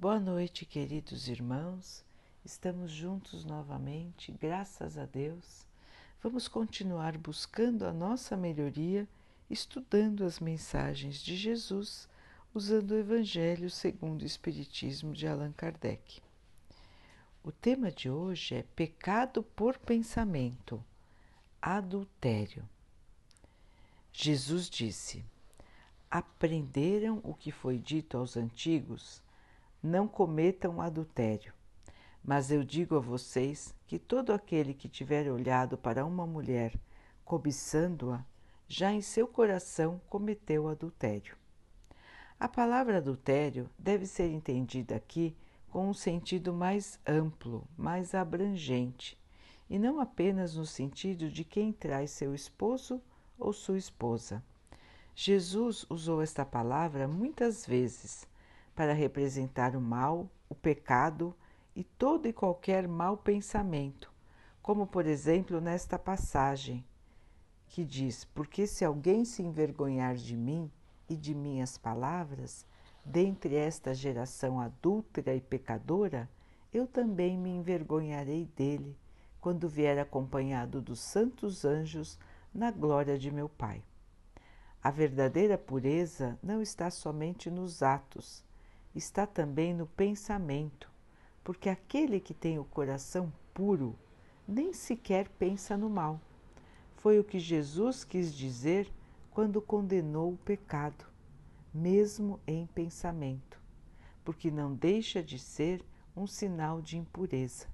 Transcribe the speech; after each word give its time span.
Boa 0.00 0.18
noite, 0.18 0.64
queridos 0.64 1.28
irmãos. 1.28 2.02
Estamos 2.42 2.90
juntos 2.90 3.44
novamente, 3.44 4.32
graças 4.32 4.96
a 4.96 5.04
Deus. 5.04 5.66
Vamos 6.22 6.48
continuar 6.48 7.18
buscando 7.18 7.84
a 7.84 7.92
nossa 7.92 8.34
melhoria, 8.34 9.06
estudando 9.50 10.24
as 10.24 10.40
mensagens 10.40 11.20
de 11.20 11.36
Jesus, 11.36 12.08
usando 12.54 12.92
o 12.92 12.98
Evangelho 12.98 13.68
segundo 13.68 14.22
o 14.22 14.26
Espiritismo 14.26 15.12
de 15.12 15.26
Allan 15.26 15.52
Kardec. 15.52 16.22
O 17.44 17.52
tema 17.52 17.92
de 17.92 18.08
hoje 18.08 18.54
é 18.54 18.62
Pecado 18.74 19.42
por 19.42 19.76
Pensamento, 19.76 20.82
Adultério. 21.60 22.66
Jesus 24.14 24.70
disse: 24.70 25.22
Aprenderam 26.10 27.20
o 27.22 27.34
que 27.34 27.52
foi 27.52 27.76
dito 27.76 28.16
aos 28.16 28.34
antigos 28.34 29.20
não 29.82 30.06
cometam 30.06 30.80
adultério. 30.80 31.52
Mas 32.22 32.50
eu 32.50 32.62
digo 32.62 32.96
a 32.96 33.00
vocês 33.00 33.74
que 33.86 33.98
todo 33.98 34.32
aquele 34.32 34.74
que 34.74 34.88
tiver 34.88 35.30
olhado 35.30 35.78
para 35.78 36.04
uma 36.04 36.26
mulher 36.26 36.74
cobiçando-a, 37.24 38.24
já 38.66 38.92
em 38.92 39.00
seu 39.00 39.26
coração 39.26 40.00
cometeu 40.08 40.68
adultério. 40.68 41.36
A 42.38 42.48
palavra 42.48 42.98
adultério 42.98 43.70
deve 43.78 44.04
ser 44.04 44.30
entendida 44.30 44.96
aqui 44.96 45.36
com 45.68 45.88
um 45.88 45.94
sentido 45.94 46.52
mais 46.52 46.98
amplo, 47.06 47.66
mais 47.76 48.14
abrangente, 48.14 49.16
e 49.68 49.78
não 49.78 50.00
apenas 50.00 50.56
no 50.56 50.66
sentido 50.66 51.30
de 51.30 51.44
quem 51.44 51.72
traz 51.72 52.10
seu 52.10 52.34
esposo 52.34 53.00
ou 53.38 53.52
sua 53.52 53.78
esposa. 53.78 54.42
Jesus 55.14 55.86
usou 55.88 56.20
esta 56.20 56.44
palavra 56.44 57.06
muitas 57.06 57.64
vezes 57.64 58.26
para 58.80 58.94
representar 58.94 59.76
o 59.76 59.80
mal, 59.80 60.26
o 60.48 60.54
pecado 60.54 61.36
e 61.76 61.84
todo 61.84 62.26
e 62.26 62.32
qualquer 62.32 62.88
mau 62.88 63.14
pensamento, 63.14 64.10
como 64.62 64.86
por 64.86 65.04
exemplo 65.04 65.60
nesta 65.60 65.98
passagem 65.98 66.82
que 67.68 67.84
diz: 67.84 68.24
Porque 68.24 68.66
se 68.66 68.82
alguém 68.82 69.22
se 69.26 69.42
envergonhar 69.42 70.14
de 70.14 70.34
mim 70.34 70.72
e 71.10 71.14
de 71.14 71.34
minhas 71.34 71.76
palavras, 71.76 72.64
dentre 73.04 73.54
esta 73.54 73.92
geração 73.92 74.58
adúltera 74.58 75.34
e 75.34 75.42
pecadora, 75.42 76.26
eu 76.72 76.86
também 76.86 77.36
me 77.36 77.50
envergonharei 77.50 78.46
dele 78.56 78.96
quando 79.42 79.68
vier 79.68 79.98
acompanhado 79.98 80.80
dos 80.80 81.00
santos 81.00 81.66
anjos 81.66 82.18
na 82.50 82.70
glória 82.70 83.18
de 83.18 83.30
meu 83.30 83.46
Pai. 83.46 83.84
A 84.82 84.90
verdadeira 84.90 85.58
pureza 85.58 86.38
não 86.42 86.62
está 86.62 86.90
somente 86.90 87.50
nos 87.50 87.82
atos, 87.82 88.42
está 88.94 89.26
também 89.26 89.72
no 89.72 89.86
pensamento, 89.86 90.90
porque 91.44 91.68
aquele 91.68 92.20
que 92.20 92.34
tem 92.34 92.58
o 92.58 92.64
coração 92.64 93.32
puro 93.54 93.98
nem 94.46 94.72
sequer 94.72 95.28
pensa 95.28 95.76
no 95.76 95.88
mal. 95.88 96.20
Foi 96.96 97.18
o 97.18 97.24
que 97.24 97.38
Jesus 97.38 98.04
quis 98.04 98.34
dizer 98.34 98.92
quando 99.30 99.62
condenou 99.62 100.32
o 100.32 100.38
pecado, 100.38 101.06
mesmo 101.72 102.40
em 102.46 102.66
pensamento, 102.66 103.60
porque 104.24 104.50
não 104.50 104.74
deixa 104.74 105.22
de 105.22 105.38
ser 105.38 105.84
um 106.16 106.26
sinal 106.26 106.82
de 106.82 106.98
impureza. 106.98 107.66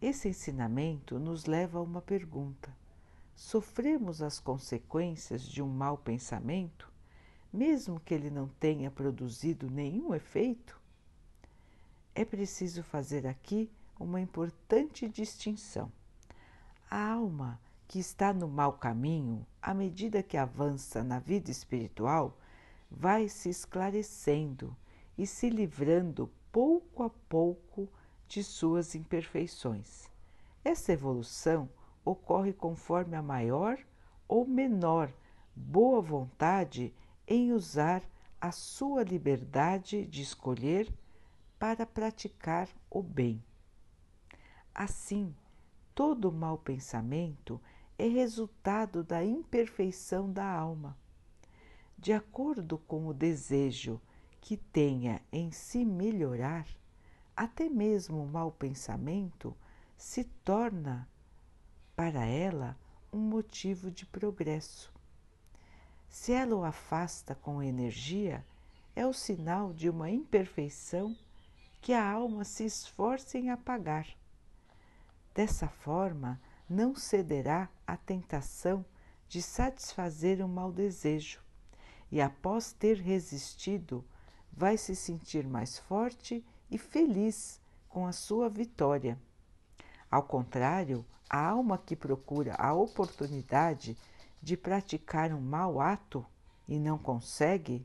Esse 0.00 0.28
ensinamento 0.28 1.18
nos 1.18 1.44
leva 1.44 1.78
a 1.78 1.82
uma 1.82 2.02
pergunta: 2.02 2.74
sofremos 3.34 4.22
as 4.22 4.40
consequências 4.40 5.42
de 5.42 5.62
um 5.62 5.68
mau 5.68 5.98
pensamento? 5.98 6.90
Mesmo 7.52 8.00
que 8.00 8.12
ele 8.12 8.30
não 8.30 8.48
tenha 8.48 8.90
produzido 8.90 9.70
nenhum 9.70 10.14
efeito? 10.14 10.80
É 12.14 12.24
preciso 12.24 12.82
fazer 12.82 13.26
aqui 13.26 13.70
uma 13.98 14.20
importante 14.20 15.08
distinção. 15.08 15.90
A 16.90 17.12
alma 17.12 17.60
que 17.88 17.98
está 17.98 18.32
no 18.32 18.48
mau 18.48 18.72
caminho, 18.72 19.46
à 19.60 19.72
medida 19.72 20.22
que 20.22 20.36
avança 20.36 21.02
na 21.02 21.18
vida 21.18 21.50
espiritual, 21.50 22.36
vai 22.90 23.28
se 23.28 23.48
esclarecendo 23.48 24.76
e 25.16 25.26
se 25.26 25.48
livrando 25.48 26.30
pouco 26.52 27.02
a 27.02 27.10
pouco 27.10 27.88
de 28.28 28.42
suas 28.42 28.94
imperfeições. 28.94 30.10
Essa 30.64 30.92
evolução 30.92 31.68
ocorre 32.04 32.52
conforme 32.52 33.16
a 33.16 33.22
maior 33.22 33.78
ou 34.28 34.46
menor 34.46 35.12
boa 35.54 36.00
vontade 36.00 36.92
em 37.26 37.52
usar 37.52 38.02
a 38.40 38.52
sua 38.52 39.02
liberdade 39.02 40.04
de 40.06 40.22
escolher 40.22 40.92
para 41.58 41.86
praticar 41.86 42.68
o 42.90 43.02
bem. 43.02 43.42
Assim, 44.74 45.34
todo 45.94 46.30
mau 46.30 46.58
pensamento 46.58 47.60
é 47.98 48.06
resultado 48.06 49.02
da 49.02 49.24
imperfeição 49.24 50.30
da 50.30 50.44
alma. 50.44 50.96
De 51.98 52.12
acordo 52.12 52.76
com 52.78 53.06
o 53.06 53.14
desejo 53.14 54.00
que 54.40 54.56
tenha 54.56 55.20
em 55.32 55.50
se 55.50 55.84
melhorar, 55.84 56.66
até 57.34 57.68
mesmo 57.68 58.22
o 58.22 58.28
mau 58.28 58.52
pensamento 58.52 59.56
se 59.96 60.24
torna 60.24 61.08
para 61.96 62.24
ela 62.26 62.78
um 63.12 63.18
motivo 63.18 63.90
de 63.90 64.04
progresso. 64.04 64.95
Se 66.08 66.32
ela 66.32 66.56
o 66.56 66.64
afasta 66.64 67.34
com 67.34 67.62
energia, 67.62 68.44
é 68.94 69.06
o 69.06 69.12
sinal 69.12 69.72
de 69.72 69.88
uma 69.90 70.10
imperfeição 70.10 71.16
que 71.80 71.92
a 71.92 72.10
alma 72.10 72.44
se 72.44 72.64
esforça 72.64 73.38
em 73.38 73.50
apagar. 73.50 74.08
Dessa 75.34 75.68
forma, 75.68 76.40
não 76.68 76.94
cederá 76.94 77.68
à 77.86 77.96
tentação 77.96 78.84
de 79.28 79.42
satisfazer 79.42 80.44
um 80.44 80.48
mau 80.48 80.72
desejo 80.72 81.40
e, 82.10 82.20
após 82.20 82.72
ter 82.72 82.96
resistido, 82.96 84.04
vai 84.52 84.76
se 84.76 84.96
sentir 84.96 85.46
mais 85.46 85.78
forte 85.78 86.44
e 86.70 86.78
feliz 86.78 87.60
com 87.88 88.06
a 88.06 88.12
sua 88.12 88.48
vitória. 88.48 89.18
Ao 90.10 90.22
contrário, 90.22 91.04
a 91.28 91.44
alma 91.44 91.76
que 91.76 91.94
procura 91.94 92.54
a 92.54 92.72
oportunidade 92.72 93.96
de 94.46 94.56
praticar 94.56 95.32
um 95.32 95.40
mau 95.40 95.80
ato 95.80 96.24
e 96.68 96.78
não 96.78 96.96
consegue, 96.96 97.84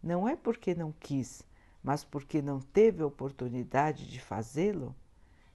não 0.00 0.28
é 0.28 0.36
porque 0.36 0.72
não 0.72 0.92
quis, 0.92 1.42
mas 1.82 2.04
porque 2.04 2.40
não 2.40 2.60
teve 2.60 3.02
oportunidade 3.02 4.08
de 4.08 4.20
fazê-lo, 4.20 4.94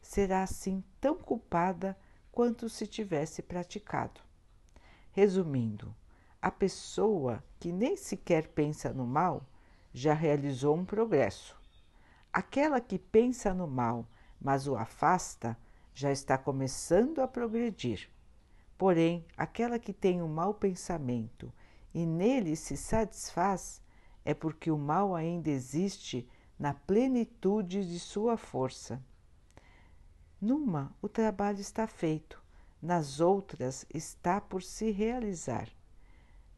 será 0.02 0.44
assim 0.44 0.84
tão 1.00 1.16
culpada 1.16 1.98
quanto 2.30 2.68
se 2.68 2.86
tivesse 2.86 3.42
praticado. 3.42 4.20
Resumindo, 5.14 5.96
a 6.42 6.52
pessoa 6.52 7.42
que 7.58 7.72
nem 7.72 7.96
sequer 7.96 8.50
pensa 8.50 8.92
no 8.92 9.08
mal 9.08 9.46
já 9.94 10.14
realizou 10.14 10.76
um 10.76 10.84
progresso. 10.84 11.56
Aquela 12.34 12.82
que 12.82 13.00
pensa 13.00 13.54
no 13.54 13.66
mal, 13.66 14.06
mas 14.42 14.68
o 14.68 14.76
afasta, 14.76 15.58
já 15.94 16.12
está 16.12 16.38
começando 16.38 17.22
a 17.22 17.30
progredir. 17.30 18.10
Porém, 18.78 19.26
aquela 19.38 19.80
que 19.80 19.94
tem 19.94 20.22
um 20.22 20.28
mau 20.28 20.54
pensamento 20.54 21.52
e 21.94 22.06
nele 22.06 22.56
se 22.56 22.76
satisfaz, 22.76 23.82
é 24.26 24.34
porque 24.34 24.72
o 24.72 24.78
mal 24.78 25.16
ainda 25.16 25.50
existe 25.50 26.28
na 26.58 26.74
plenitude 26.74 27.88
de 27.88 28.00
sua 28.00 28.38
força. 28.38 29.02
Numa, 30.40 30.96
o 31.02 31.08
trabalho 31.08 31.60
está 31.60 31.88
feito, 31.88 32.42
nas 32.82 33.20
outras, 33.20 33.86
está 33.94 34.42
por 34.42 34.62
se 34.62 34.92
realizar. 34.92 35.70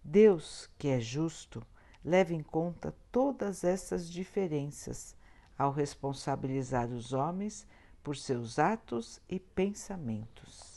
Deus, 0.04 0.70
que 0.78 0.88
é 0.88 1.00
justo, 1.00 1.66
leva 2.04 2.34
em 2.34 2.44
conta 2.44 2.96
todas 3.12 3.64
essas 3.64 4.10
diferenças 4.10 5.16
ao 5.58 5.72
responsabilizar 5.72 6.90
os 6.90 7.14
homens 7.14 7.68
por 8.04 8.16
seus 8.16 8.60
atos 8.60 9.20
e 9.28 9.40
pensamentos. 9.40 10.75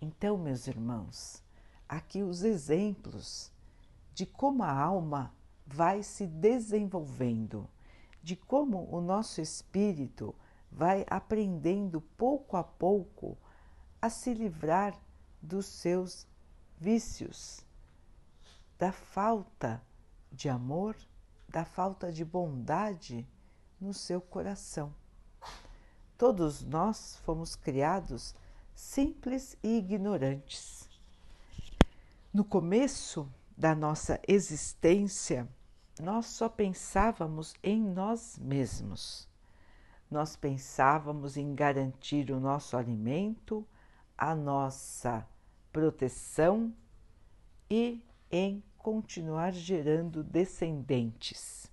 Então, 0.00 0.38
meus 0.38 0.66
irmãos, 0.66 1.42
aqui 1.86 2.22
os 2.22 2.42
exemplos 2.42 3.52
de 4.14 4.24
como 4.24 4.62
a 4.62 4.72
alma 4.72 5.34
vai 5.66 6.02
se 6.02 6.26
desenvolvendo, 6.26 7.68
de 8.22 8.34
como 8.34 8.88
o 8.90 9.00
nosso 9.00 9.42
espírito 9.42 10.34
vai 10.72 11.04
aprendendo 11.08 12.00
pouco 12.00 12.56
a 12.56 12.64
pouco 12.64 13.36
a 14.00 14.08
se 14.08 14.32
livrar 14.32 14.98
dos 15.42 15.66
seus 15.66 16.26
vícios, 16.78 17.64
da 18.78 18.92
falta 18.92 19.82
de 20.32 20.48
amor, 20.48 20.96
da 21.46 21.64
falta 21.64 22.10
de 22.10 22.24
bondade 22.24 23.28
no 23.78 23.92
seu 23.92 24.20
coração. 24.20 24.94
Todos 26.16 26.62
nós 26.62 27.16
fomos 27.24 27.54
criados 27.54 28.34
simples 28.80 29.56
e 29.62 29.76
ignorantes. 29.76 30.88
No 32.32 32.42
começo 32.42 33.30
da 33.56 33.74
nossa 33.74 34.18
existência, 34.26 35.46
nós 36.00 36.26
só 36.26 36.48
pensávamos 36.48 37.54
em 37.62 37.80
nós 37.80 38.38
mesmos. 38.38 39.28
Nós 40.10 40.34
pensávamos 40.34 41.36
em 41.36 41.54
garantir 41.54 42.32
o 42.32 42.40
nosso 42.40 42.76
alimento, 42.76 43.66
a 44.16 44.34
nossa 44.34 45.28
proteção 45.70 46.74
e 47.70 48.02
em 48.30 48.62
continuar 48.78 49.52
gerando 49.52 50.24
descendentes. 50.24 51.70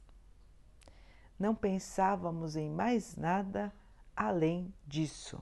Não 1.39 1.55
pensávamos 1.55 2.55
em 2.57 2.69
mais 2.69 3.15
nada 3.15 3.73
além 4.15 4.71
disso. 4.85 5.41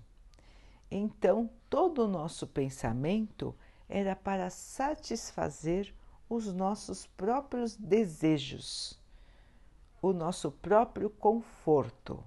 Então, 0.90 1.50
todo 1.70 2.04
o 2.04 2.08
nosso 2.08 2.48
pensamento 2.48 3.56
era 3.88 4.16
para 4.16 4.50
satisfazer 4.50 5.94
os 6.30 6.52
nossos 6.54 7.06
próprios 7.06 7.76
desejos, 7.76 9.00
o 10.02 10.14
nosso 10.14 10.52
próprio 10.52 11.10
conforto. 11.10 12.24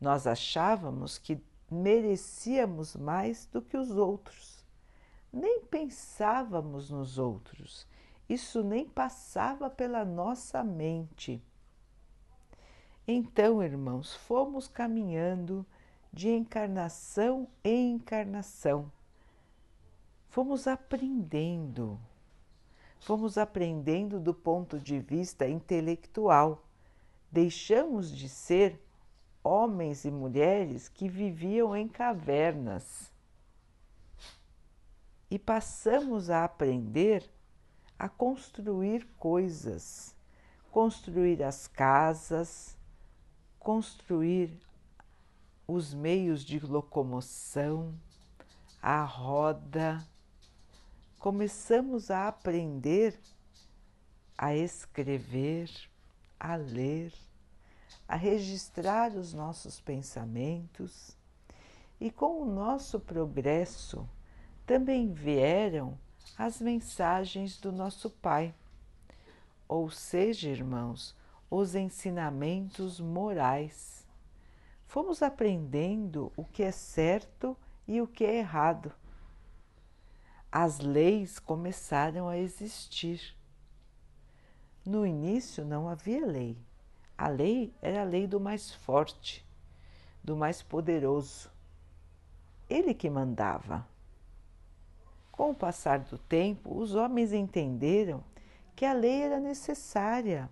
Nós 0.00 0.26
achávamos 0.26 1.18
que 1.18 1.42
merecíamos 1.70 2.96
mais 2.96 3.46
do 3.46 3.60
que 3.60 3.76
os 3.76 3.90
outros. 3.90 4.64
Nem 5.32 5.60
pensávamos 5.60 6.90
nos 6.90 7.18
outros. 7.18 7.86
Isso 8.28 8.62
nem 8.62 8.88
passava 8.88 9.68
pela 9.68 10.04
nossa 10.04 10.64
mente. 10.64 11.42
Então, 13.06 13.62
irmãos, 13.62 14.14
fomos 14.14 14.68
caminhando 14.68 15.66
de 16.12 16.28
encarnação 16.28 17.48
em 17.62 17.92
encarnação. 17.92 18.90
Fomos 20.28 20.66
aprendendo, 20.66 21.98
fomos 23.00 23.36
aprendendo 23.38 24.20
do 24.20 24.34
ponto 24.34 24.78
de 24.78 24.98
vista 24.98 25.48
intelectual. 25.48 26.64
Deixamos 27.30 28.14
de 28.14 28.28
ser 28.28 28.80
homens 29.42 30.04
e 30.04 30.10
mulheres 30.10 30.88
que 30.88 31.08
viviam 31.08 31.76
em 31.76 31.88
cavernas 31.88 33.10
e 35.30 35.38
passamos 35.38 36.28
a 36.28 36.44
aprender 36.44 37.24
a 37.96 38.08
construir 38.08 39.06
coisas, 39.18 40.14
construir 40.72 41.42
as 41.42 41.68
casas, 41.68 42.76
construir 43.58 44.58
os 45.72 45.94
meios 45.94 46.44
de 46.44 46.58
locomoção, 46.58 47.94
a 48.82 49.04
roda. 49.04 50.04
Começamos 51.18 52.10
a 52.10 52.28
aprender 52.28 53.18
a 54.36 54.54
escrever, 54.54 55.70
a 56.38 56.56
ler, 56.56 57.12
a 58.08 58.16
registrar 58.16 59.12
os 59.12 59.32
nossos 59.32 59.78
pensamentos, 59.80 61.16
e 62.00 62.10
com 62.10 62.42
o 62.42 62.46
nosso 62.46 62.98
progresso 62.98 64.08
também 64.66 65.12
vieram 65.12 65.98
as 66.38 66.60
mensagens 66.60 67.58
do 67.58 67.70
nosso 67.70 68.08
Pai, 68.08 68.54
ou 69.68 69.90
seja, 69.90 70.48
irmãos, 70.48 71.14
os 71.50 71.74
ensinamentos 71.74 72.98
morais. 72.98 73.99
Fomos 74.90 75.22
aprendendo 75.22 76.32
o 76.36 76.44
que 76.44 76.62
é 76.62 76.70
certo 76.70 77.56
e 77.86 78.00
o 78.00 78.06
que 78.06 78.24
é 78.24 78.36
errado. 78.36 78.92
As 80.52 80.80
leis 80.80 81.38
começaram 81.38 82.28
a 82.28 82.36
existir. 82.36 83.36
No 84.84 85.06
início 85.06 85.64
não 85.64 85.88
havia 85.88 86.24
lei 86.26 86.56
a 87.20 87.28
lei 87.28 87.70
era 87.82 88.00
a 88.00 88.04
lei 88.04 88.26
do 88.26 88.40
mais 88.40 88.72
forte, 88.72 89.46
do 90.24 90.34
mais 90.34 90.62
poderoso. 90.62 91.50
Ele 92.66 92.94
que 92.94 93.10
mandava. 93.10 93.86
Com 95.30 95.50
o 95.50 95.54
passar 95.54 95.98
do 95.98 96.16
tempo, 96.16 96.74
os 96.74 96.94
homens 96.94 97.34
entenderam 97.34 98.24
que 98.74 98.86
a 98.86 98.94
lei 98.94 99.20
era 99.20 99.38
necessária 99.38 100.48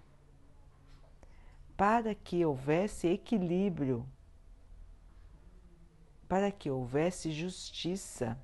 para 1.74 2.14
que 2.14 2.44
houvesse 2.44 3.06
equilíbrio, 3.06 4.04
para 6.28 6.50
que 6.50 6.70
houvesse 6.70 7.32
justiça. 7.32 8.38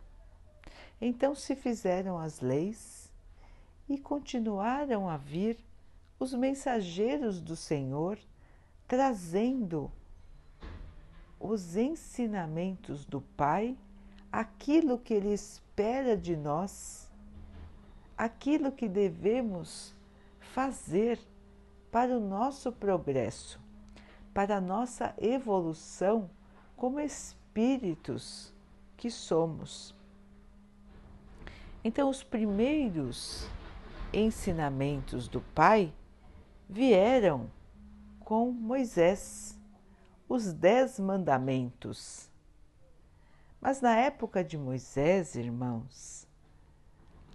Então 1.00 1.34
se 1.34 1.54
fizeram 1.54 2.18
as 2.18 2.40
leis 2.40 3.12
e 3.88 3.98
continuaram 3.98 5.08
a 5.08 5.16
vir 5.16 5.58
os 6.18 6.32
mensageiros 6.32 7.40
do 7.40 7.54
Senhor 7.54 8.18
trazendo 8.86 9.90
os 11.38 11.76
ensinamentos 11.76 13.04
do 13.04 13.20
Pai, 13.20 13.76
aquilo 14.32 14.98
que 14.98 15.12
Ele 15.12 15.32
espera 15.32 16.16
de 16.16 16.36
nós, 16.36 17.10
aquilo 18.16 18.72
que 18.72 18.88
devemos 18.88 19.94
fazer 20.40 21.18
para 21.90 22.16
o 22.16 22.20
nosso 22.20 22.72
progresso, 22.72 23.60
para 24.32 24.56
a 24.56 24.60
nossa 24.60 25.14
evolução 25.18 26.30
como 26.76 26.98
espíritos 27.54 28.52
que 28.96 29.08
somos. 29.08 29.94
Então, 31.84 32.10
os 32.10 32.20
primeiros 32.20 33.48
ensinamentos 34.12 35.28
do 35.28 35.40
Pai 35.40 35.94
vieram 36.68 37.48
com 38.18 38.50
Moisés, 38.50 39.56
os 40.28 40.52
Dez 40.52 40.98
Mandamentos. 40.98 42.28
Mas 43.60 43.80
na 43.80 43.94
época 43.96 44.42
de 44.42 44.58
Moisés, 44.58 45.36
irmãos, 45.36 46.26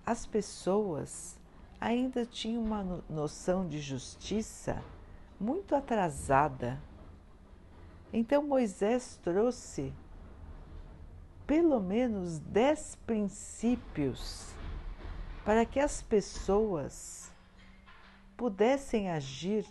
as 0.06 0.26
pessoas 0.26 1.40
ainda 1.80 2.26
tinham 2.26 2.62
uma 2.62 2.84
noção 3.10 3.66
de 3.66 3.80
justiça 3.80 4.84
muito 5.40 5.74
atrasada. 5.76 6.78
Então 8.12 8.44
Moisés 8.44 9.18
trouxe 9.24 9.94
pelo 11.50 11.80
menos 11.80 12.38
dez 12.38 12.96
princípios 13.08 14.54
para 15.44 15.66
que 15.66 15.80
as 15.80 16.00
pessoas 16.00 17.32
pudessem 18.38 19.10
agir 19.10 19.66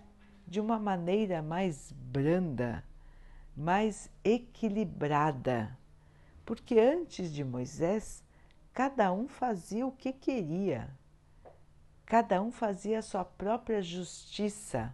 de 0.44 0.58
uma 0.58 0.76
maneira 0.76 1.40
mais 1.40 1.92
branda, 1.92 2.82
mais 3.56 4.10
equilibrada, 4.24 5.78
porque 6.44 6.80
antes 6.80 7.32
de 7.32 7.44
Moisés, 7.44 8.24
cada 8.74 9.12
um 9.12 9.28
fazia 9.28 9.86
o 9.86 9.92
que 9.92 10.12
queria, 10.12 10.90
cada 12.04 12.42
um 12.42 12.50
fazia 12.50 12.98
a 12.98 13.02
sua 13.02 13.24
própria 13.24 13.80
justiça, 13.80 14.92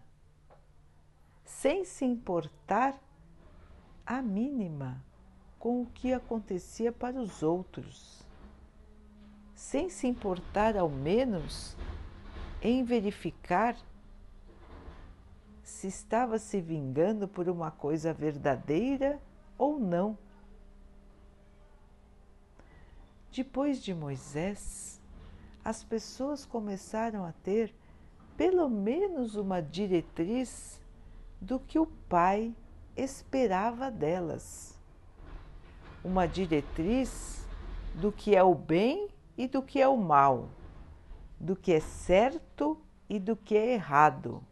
sem 1.47 1.83
se 1.83 2.05
importar 2.05 2.95
a 4.05 4.21
mínima 4.21 5.03
com 5.65 5.81
o 5.81 5.87
que 5.87 6.13
acontecia 6.13 6.93
para 6.93 7.19
os 7.19 7.43
outros, 7.43 8.23
sem 9.55 9.89
se 9.89 10.07
importar 10.07 10.77
ao 10.77 10.91
menos 10.91 11.75
em 12.61 12.85
verificar 12.85 13.75
se 15.63 15.87
estava 15.87 16.39
se 16.39 16.61
vingando 16.61 17.27
por 17.27 17.49
uma 17.49 17.71
coisa 17.71 18.13
verdadeira 18.13 19.19
ou 19.57 19.81
não. 19.81 20.19
Depois 23.33 23.83
de 23.83 23.95
Moisés, 23.95 25.01
as 25.65 25.83
pessoas 25.83 26.45
começaram 26.45 27.25
a 27.25 27.33
ter 27.33 27.75
pelo 28.37 28.69
menos 28.69 29.35
uma 29.35 29.63
diretriz 29.63 30.79
do 31.41 31.59
que 31.59 31.79
o 31.79 31.87
Pai 31.87 32.55
esperava 32.95 33.91
delas. 33.91 34.74
Uma 36.05 36.27
diretriz 36.27 37.45
do 37.95 38.13
que 38.13 38.37
é 38.37 38.43
o 38.45 38.55
bem 38.55 39.09
e 39.37 39.49
do 39.49 39.63
que 39.63 39.81
é 39.81 39.89
o 39.89 39.97
mal 39.97 40.49
do 41.45 41.55
que 41.55 41.73
é 41.73 41.81
certo 41.81 42.79
e 43.09 43.19
do 43.19 43.37
que 43.37 43.55
é 43.55 43.75
errado. 43.75 44.43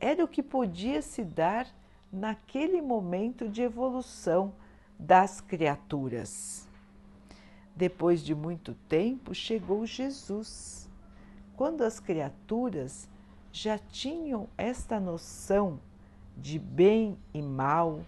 Era 0.00 0.24
o 0.24 0.28
que 0.28 0.42
podia 0.42 1.00
se 1.00 1.22
dar 1.22 1.68
naquele 2.12 2.80
momento 2.80 3.48
de 3.48 3.62
evolução 3.62 4.52
das 4.98 5.40
criaturas. 5.40 6.66
Depois 7.76 8.24
de 8.24 8.34
muito 8.34 8.74
tempo 8.88 9.32
chegou 9.34 9.86
Jesus, 9.86 10.88
quando 11.56 11.82
as 11.82 12.00
criaturas 12.00 13.08
já 13.52 13.78
tinham 13.78 14.48
esta 14.56 14.98
noção 14.98 15.78
de 16.36 16.58
bem 16.58 17.16
e 17.32 17.40
mal, 17.40 18.00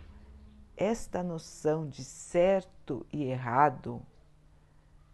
esta 0.81 1.23
noção 1.23 1.87
de 1.87 2.03
certo 2.03 3.07
e 3.13 3.25
errado, 3.25 4.01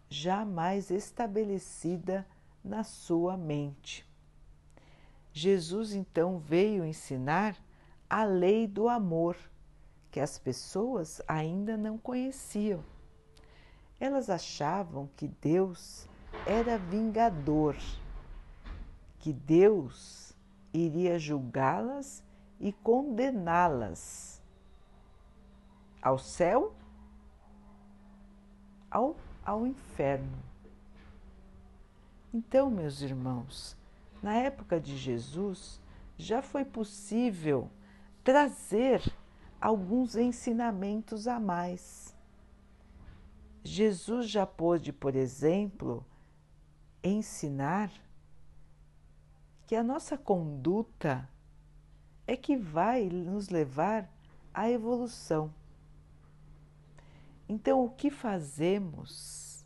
já 0.09 0.45
mais 0.45 0.89
estabelecida 0.89 2.25
na 2.63 2.85
sua 2.85 3.35
mente. 3.35 4.07
Jesus 5.33 5.93
então 5.93 6.39
veio 6.39 6.85
ensinar 6.85 7.57
a 8.09 8.23
lei 8.23 8.65
do 8.65 8.87
amor, 8.87 9.35
que 10.09 10.21
as 10.21 10.39
pessoas 10.39 11.21
ainda 11.27 11.75
não 11.75 11.97
conheciam. 11.97 12.81
Elas 13.99 14.29
achavam 14.29 15.09
que 15.17 15.27
Deus 15.27 16.07
era 16.45 16.77
vingador, 16.77 17.75
que 19.19 19.33
Deus 19.33 20.31
iria 20.73 21.19
julgá-las 21.19 22.23
e 22.57 22.71
condená-las 22.71 24.36
ao 26.07 26.17
céu, 26.17 26.73
ao, 28.89 29.17
ao 29.43 29.67
inferno. 29.67 30.37
Então, 32.33 32.69
meus 32.69 33.01
irmãos, 33.01 33.75
na 34.23 34.33
época 34.35 34.79
de 34.79 34.95
Jesus 34.95 35.81
já 36.17 36.41
foi 36.41 36.63
possível 36.63 37.69
trazer 38.23 39.03
alguns 39.59 40.15
ensinamentos 40.15 41.27
a 41.27 41.41
mais. 41.41 42.15
Jesus 43.61 44.29
já 44.29 44.45
pôde, 44.45 44.93
por 44.93 45.13
exemplo, 45.13 46.05
ensinar 47.03 47.91
que 49.65 49.75
a 49.75 49.83
nossa 49.83 50.17
conduta 50.17 51.29
é 52.25 52.37
que 52.37 52.55
vai 52.55 53.09
nos 53.09 53.49
levar 53.49 54.09
à 54.53 54.69
evolução. 54.69 55.53
Então, 57.47 57.83
o 57.83 57.89
que 57.89 58.09
fazemos 58.09 59.65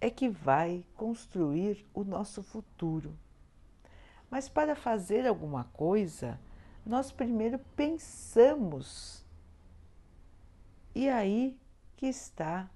é 0.00 0.10
que 0.10 0.28
vai 0.28 0.84
construir 0.94 1.86
o 1.92 2.04
nosso 2.04 2.42
futuro. 2.42 3.18
Mas 4.30 4.48
para 4.48 4.74
fazer 4.74 5.26
alguma 5.26 5.64
coisa, 5.64 6.40
nós 6.84 7.10
primeiro 7.10 7.58
pensamos. 7.76 9.24
E 10.94 11.08
aí 11.08 11.58
que 11.96 12.06
está 12.06 12.70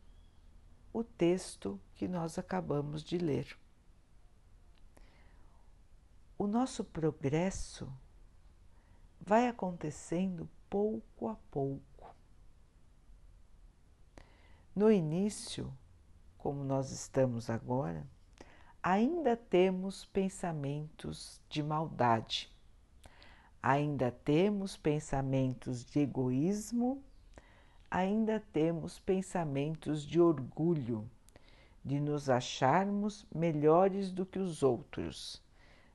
o 0.92 1.02
texto 1.02 1.80
que 1.94 2.06
nós 2.06 2.38
acabamos 2.38 3.02
de 3.02 3.18
ler 3.18 3.56
o 6.42 6.46
nosso 6.48 6.82
progresso 6.82 7.88
vai 9.20 9.46
acontecendo 9.46 10.50
pouco 10.68 11.28
a 11.28 11.36
pouco. 11.52 11.91
No 14.74 14.90
início, 14.90 15.72
como 16.38 16.64
nós 16.64 16.90
estamos 16.90 17.50
agora, 17.50 18.06
ainda 18.82 19.36
temos 19.36 20.04
pensamentos 20.06 21.40
de 21.48 21.62
maldade, 21.62 22.50
ainda 23.62 24.10
temos 24.10 24.76
pensamentos 24.76 25.84
de 25.84 26.00
egoísmo, 26.00 27.02
ainda 27.90 28.42
temos 28.52 28.98
pensamentos 28.98 30.04
de 30.04 30.20
orgulho, 30.20 31.08
de 31.84 32.00
nos 32.00 32.30
acharmos 32.30 33.26
melhores 33.34 34.10
do 34.10 34.24
que 34.24 34.38
os 34.38 34.62
outros 34.62 35.42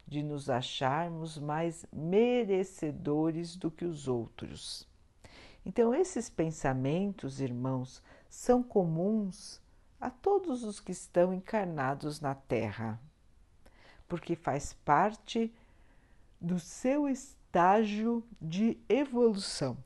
de 0.07 0.23
nos 0.23 0.49
acharmos 0.49 1.37
mais 1.37 1.85
merecedores 1.91 3.57
do 3.57 3.69
que 3.69 3.83
os 3.83 4.07
outros. 4.07 4.87
Então, 5.65 5.93
esses 5.93 6.29
pensamentos, 6.29 7.41
irmãos, 7.41 8.01
são 8.29 8.61
comuns 8.61 9.61
a 9.99 10.09
todos 10.09 10.63
os 10.63 10.79
que 10.79 10.91
estão 10.91 11.33
encarnados 11.33 12.19
na 12.19 12.35
Terra, 12.35 12.99
porque 14.07 14.35
faz 14.35 14.73
parte 14.73 15.53
do 16.39 16.59
seu 16.59 17.07
estágio 17.09 18.23
de 18.41 18.77
evolução. 18.87 19.77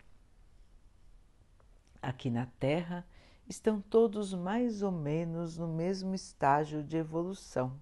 Aqui 2.02 2.30
na 2.30 2.46
Terra 2.60 3.06
estão 3.48 3.80
todos 3.82 4.34
mais 4.34 4.82
ou 4.82 4.92
menos 4.92 5.58
no 5.58 5.68
mesmo 5.68 6.14
estágio 6.14 6.84
de 6.84 6.98
evolução 6.98 7.80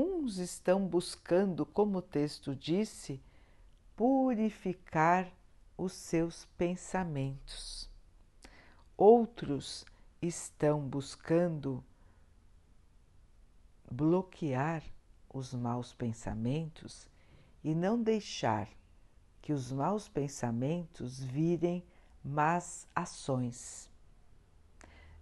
Uns 0.00 0.38
estão 0.38 0.86
buscando, 0.86 1.66
como 1.66 1.98
o 1.98 2.02
texto 2.02 2.54
disse, 2.54 3.20
purificar 3.96 5.28
os 5.76 5.92
seus 5.92 6.44
pensamentos. 6.56 7.87
Outros 8.98 9.86
estão 10.20 10.80
buscando 10.80 11.82
bloquear 13.90 14.82
os 15.32 15.54
maus 15.54 15.94
pensamentos 15.94 17.08
e 17.64 17.74
não 17.74 18.02
deixar 18.02 18.68
que 19.40 19.54
os 19.54 19.72
maus 19.72 20.08
pensamentos 20.08 21.22
virem 21.22 21.82
más 22.22 22.86
ações. 22.94 23.90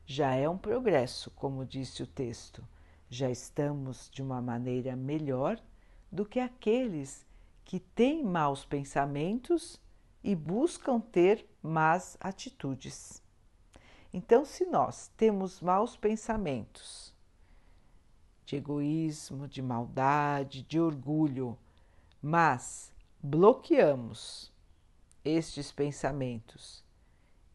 Já 0.05 0.35
é 0.35 0.49
um 0.49 0.59
progresso, 0.59 1.31
como 1.33 1.65
disse 1.65 2.03
o 2.03 2.07
texto 2.07 2.67
já 3.09 3.31
estamos 3.31 4.11
de 4.11 4.23
uma 4.23 4.43
maneira 4.43 4.97
melhor 4.97 5.63
do 6.11 6.25
que 6.25 6.41
aqueles 6.41 7.25
que 7.65 7.79
têm 7.79 8.25
maus 8.25 8.65
pensamentos 8.65 9.81
e 10.23 10.35
buscam 10.35 11.01
ter 11.01 11.49
más 11.63 12.17
atitudes. 12.21 13.23
Então, 14.17 14.47
se 14.47 14.65
nós 14.65 15.09
temos 15.15 15.61
maus 15.61 15.95
pensamentos 15.95 17.15
de 18.47 18.57
egoísmo, 18.57 19.47
de 19.47 19.61
maldade, 19.61 20.63
de 20.63 20.81
orgulho, 20.81 21.59
mas 22.23 22.91
bloqueamos 23.23 24.51
estes 25.23 25.71
pensamentos 25.71 26.83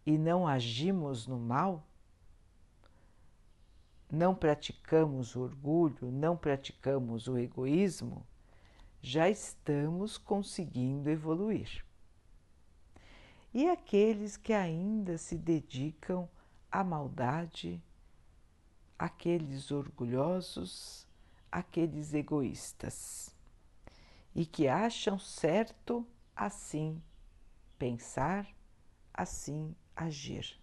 e 0.05 0.19
não 0.19 0.47
agimos 0.47 1.25
no 1.25 1.39
mal, 1.39 1.83
não 4.07 4.35
praticamos 4.35 5.35
o 5.35 5.41
orgulho, 5.41 6.11
não 6.11 6.37
praticamos 6.37 7.27
o 7.27 7.39
egoísmo, 7.39 8.23
já 9.01 9.27
estamos 9.27 10.15
conseguindo 10.15 11.09
evoluir. 11.09 11.83
E 13.51 13.67
aqueles 13.67 14.37
que 14.37 14.53
ainda 14.53 15.17
se 15.17 15.35
dedicam 15.35 16.29
à 16.71 16.83
maldade, 16.83 17.83
aqueles 18.97 19.71
orgulhosos, 19.71 21.07
aqueles 21.51 22.13
egoístas, 22.13 23.35
e 24.33 24.45
que 24.45 24.67
acham 24.67 25.19
certo 25.19 26.07
assim 26.35 27.01
pensar, 27.77 28.47
assim 29.13 29.75
agir. 29.95 30.59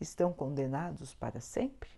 Estão 0.00 0.32
condenados 0.32 1.14
para 1.14 1.40
sempre? 1.40 1.90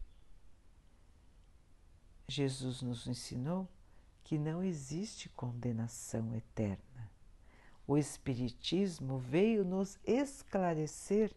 Jesus 2.29 2.83
nos 2.83 3.07
ensinou 3.07 3.67
que 4.23 4.37
não 4.39 4.63
existe 4.63 5.31
condenação 5.31 6.35
eterna. 6.35 7.11
O 7.87 7.97
Espiritismo 7.97 9.19
veio 9.19 9.65
nos 9.65 9.99
esclarecer 10.05 11.35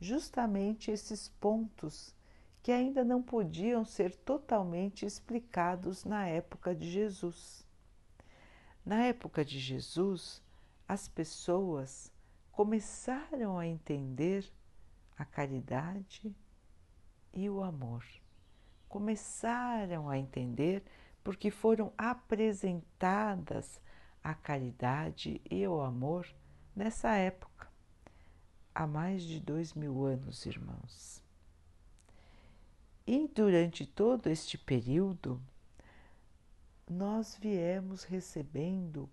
justamente 0.00 0.90
esses 0.90 1.28
pontos 1.28 2.14
que 2.62 2.72
ainda 2.72 3.04
não 3.04 3.22
podiam 3.22 3.84
ser 3.84 4.14
totalmente 4.16 5.06
explicados 5.06 6.04
na 6.04 6.26
época 6.26 6.74
de 6.74 6.90
Jesus. 6.90 7.66
Na 8.84 9.04
época 9.04 9.44
de 9.44 9.58
Jesus, 9.58 10.42
as 10.88 11.08
pessoas 11.08 12.12
começaram 12.50 13.58
a 13.58 13.66
entender 13.66 14.44
a 15.16 15.24
caridade 15.24 16.34
e 17.32 17.48
o 17.48 17.62
amor 17.62 18.04
começaram 18.90 20.10
a 20.10 20.18
entender 20.18 20.82
porque 21.22 21.48
foram 21.48 21.92
apresentadas 21.96 23.80
a 24.22 24.34
caridade 24.34 25.40
e 25.48 25.66
o 25.66 25.80
amor 25.80 26.26
nessa 26.74 27.14
época, 27.14 27.49
há 28.80 28.86
mais 28.86 29.22
de 29.24 29.38
dois 29.38 29.74
mil 29.74 30.06
anos, 30.06 30.46
irmãos. 30.46 31.22
E 33.06 33.28
durante 33.28 33.84
todo 33.84 34.28
este 34.28 34.56
período, 34.56 35.38
nós 36.88 37.36
viemos 37.38 38.04
recebendo 38.04 39.06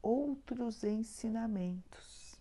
outros 0.00 0.82
ensinamentos. 0.84 2.40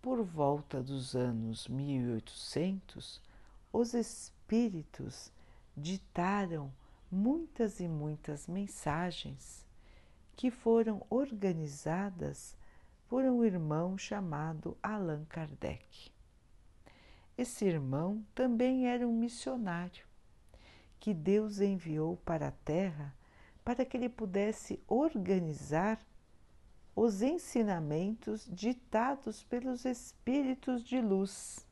Por 0.00 0.22
volta 0.22 0.80
dos 0.80 1.16
anos 1.16 1.66
1800, 1.66 3.20
os 3.72 3.92
espíritos 3.92 5.32
ditaram 5.76 6.72
muitas 7.10 7.80
e 7.80 7.88
muitas 7.88 8.46
mensagens 8.46 9.66
que 10.36 10.48
foram 10.48 11.04
organizadas 11.10 12.56
por 13.08 13.24
um 13.24 13.42
irmão 13.44 13.96
chamado 13.96 14.76
Allan 14.82 15.24
Kardec. 15.24 16.12
Esse 17.36 17.64
irmão 17.64 18.24
também 18.34 18.86
era 18.86 19.08
um 19.08 19.12
missionário 19.12 20.06
que 21.00 21.14
Deus 21.14 21.60
enviou 21.60 22.16
para 22.18 22.48
a 22.48 22.52
Terra 22.52 23.14
para 23.64 23.84
que 23.84 23.96
ele 23.96 24.08
pudesse 24.08 24.82
organizar 24.86 25.98
os 26.94 27.22
ensinamentos 27.22 28.48
ditados 28.50 29.44
pelos 29.44 29.84
espíritos 29.84 30.82
de 30.82 31.00
luz. 31.00 31.66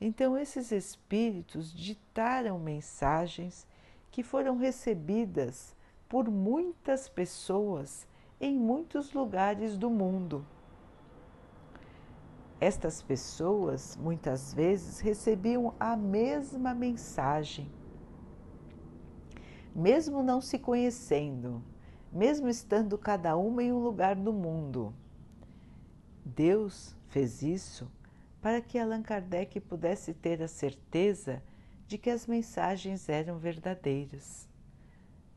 Então, 0.00 0.36
esses 0.36 0.72
espíritos 0.72 1.72
ditaram 1.72 2.58
mensagens 2.58 3.66
que 4.10 4.22
foram 4.22 4.56
recebidas 4.56 5.74
por 6.08 6.28
muitas 6.28 7.08
pessoas 7.08 8.06
em 8.40 8.56
muitos 8.56 9.12
lugares 9.12 9.76
do 9.76 9.88
mundo. 9.88 10.46
Estas 12.60 13.02
pessoas 13.02 13.96
muitas 13.96 14.52
vezes 14.54 15.00
recebiam 15.00 15.74
a 15.78 15.96
mesma 15.96 16.74
mensagem, 16.74 17.70
mesmo 19.74 20.22
não 20.22 20.40
se 20.40 20.58
conhecendo, 20.58 21.62
mesmo 22.10 22.48
estando 22.48 22.96
cada 22.96 23.36
uma 23.36 23.62
em 23.62 23.72
um 23.72 23.78
lugar 23.78 24.16
do 24.16 24.32
mundo. 24.32 24.94
Deus 26.24 26.96
fez 27.08 27.42
isso 27.42 27.90
para 28.40 28.60
que 28.60 28.78
Allan 28.78 29.02
Kardec 29.02 29.60
pudesse 29.60 30.14
ter 30.14 30.42
a 30.42 30.48
certeza 30.48 31.42
de 31.86 31.98
que 31.98 32.10
as 32.10 32.26
mensagens 32.26 33.08
eram 33.08 33.38
verdadeiras, 33.38 34.48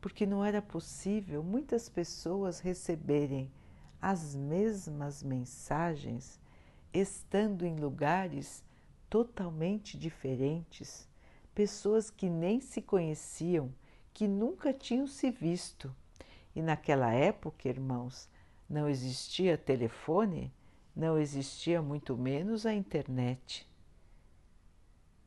porque 0.00 0.26
não 0.26 0.44
era 0.44 0.62
possível 0.62 1.42
muitas 1.42 1.88
pessoas 1.88 2.60
receberem 2.60 3.50
as 4.00 4.34
mesmas 4.34 5.22
mensagens 5.22 6.40
estando 6.92 7.66
em 7.66 7.76
lugares 7.76 8.64
totalmente 9.08 9.98
diferentes, 9.98 11.08
pessoas 11.54 12.10
que 12.10 12.28
nem 12.28 12.60
se 12.60 12.80
conheciam, 12.80 13.72
que 14.12 14.26
nunca 14.26 14.72
tinham 14.72 15.06
se 15.06 15.30
visto. 15.30 15.94
E 16.54 16.62
naquela 16.62 17.12
época, 17.12 17.68
irmãos, 17.68 18.28
não 18.68 18.88
existia 18.88 19.58
telefone 19.58 20.52
não 20.94 21.18
existia 21.18 21.80
muito 21.80 22.16
menos 22.16 22.66
a 22.66 22.74
internet. 22.74 23.66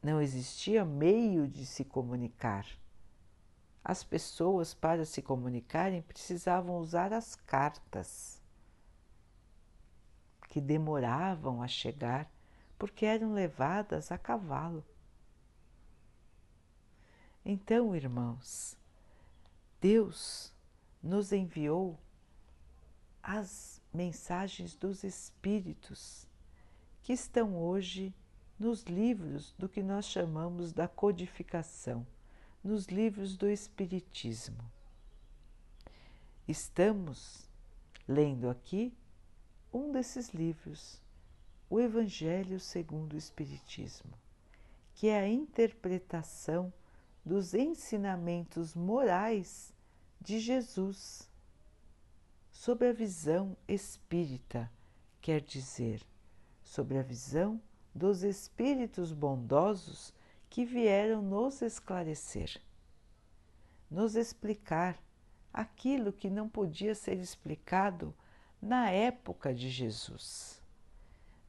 Não 0.01 0.21
existia 0.21 0.83
meio 0.83 1.47
de 1.47 1.65
se 1.65 1.85
comunicar. 1.85 2.67
As 3.83 4.03
pessoas, 4.03 4.73
para 4.73 5.05
se 5.05 5.21
comunicarem, 5.21 6.01
precisavam 6.01 6.77
usar 6.77 7.11
as 7.11 7.35
cartas, 7.35 8.41
que 10.47 10.61
demoravam 10.61 11.61
a 11.61 11.67
chegar 11.67 12.29
porque 12.77 13.05
eram 13.05 13.33
levadas 13.33 14.11
a 14.11 14.17
cavalo. 14.17 14.85
Então, 17.45 17.95
irmãos, 17.95 18.77
Deus 19.81 20.53
nos 21.01 21.31
enviou 21.31 21.99
as 23.21 23.81
mensagens 23.93 24.75
dos 24.75 25.03
Espíritos 25.03 26.27
que 27.01 27.13
estão 27.13 27.57
hoje 27.57 28.13
nos 28.59 28.83
livros 28.83 29.53
do 29.57 29.67
que 29.67 29.81
nós 29.81 30.05
chamamos 30.05 30.71
da 30.71 30.87
codificação, 30.87 32.05
nos 32.63 32.85
livros 32.85 33.35
do 33.35 33.49
Espiritismo. 33.49 34.63
Estamos 36.47 37.49
lendo 38.07 38.49
aqui 38.49 38.93
um 39.71 39.91
desses 39.91 40.29
livros, 40.29 41.01
o 41.69 41.79
Evangelho 41.79 42.59
segundo 42.59 43.13
o 43.13 43.17
Espiritismo, 43.17 44.13
que 44.93 45.07
é 45.07 45.19
a 45.19 45.27
interpretação 45.27 46.71
dos 47.25 47.53
ensinamentos 47.53 48.75
morais 48.75 49.73
de 50.21 50.39
Jesus 50.39 51.29
sob 52.51 52.87
a 52.87 52.93
visão 52.93 53.57
espírita, 53.67 54.71
quer 55.21 55.41
dizer, 55.41 56.01
sobre 56.63 56.97
a 56.97 57.01
visão 57.01 57.61
dos 57.93 58.23
espíritos 58.23 59.11
bondosos 59.11 60.13
que 60.53 60.63
vieram 60.63 61.19
nos 61.19 61.63
esclarecer, 61.63 62.61
nos 63.89 64.15
explicar 64.15 64.95
aquilo 65.51 66.13
que 66.13 66.29
não 66.29 66.47
podia 66.47 66.93
ser 66.93 67.17
explicado 67.17 68.13
na 68.61 68.91
época 68.91 69.51
de 69.51 69.67
Jesus. 69.67 70.61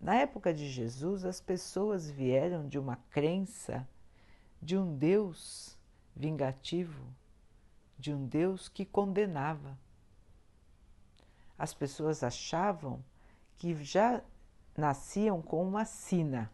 Na 0.00 0.14
época 0.14 0.54
de 0.54 0.70
Jesus, 0.70 1.26
as 1.26 1.38
pessoas 1.38 2.10
vieram 2.10 2.66
de 2.66 2.78
uma 2.78 2.96
crença 3.10 3.86
de 4.62 4.74
um 4.74 4.96
Deus 4.96 5.76
vingativo, 6.16 7.06
de 7.98 8.10
um 8.10 8.26
Deus 8.26 8.70
que 8.70 8.86
condenava 8.86 9.78
as 11.58 11.74
pessoas 11.74 12.22
achavam 12.22 13.04
que 13.58 13.74
já 13.84 14.22
nasciam 14.74 15.42
com 15.42 15.62
uma 15.62 15.84
sina 15.84 16.50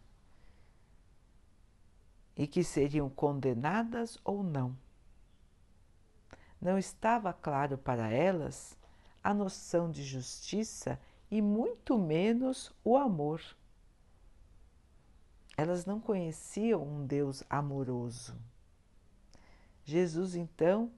e 2.40 2.46
que 2.46 2.64
seriam 2.64 3.10
condenadas 3.10 4.18
ou 4.24 4.42
não. 4.42 4.74
Não 6.58 6.78
estava 6.78 7.34
claro 7.34 7.76
para 7.76 8.08
elas 8.08 8.78
a 9.22 9.34
noção 9.34 9.90
de 9.90 10.02
justiça 10.02 10.98
e 11.30 11.42
muito 11.42 11.98
menos 11.98 12.72
o 12.82 12.96
amor. 12.96 13.42
Elas 15.54 15.84
não 15.84 16.00
conheciam 16.00 16.82
um 16.82 17.04
Deus 17.04 17.44
amoroso. 17.50 18.34
Jesus 19.84 20.34
então 20.34 20.90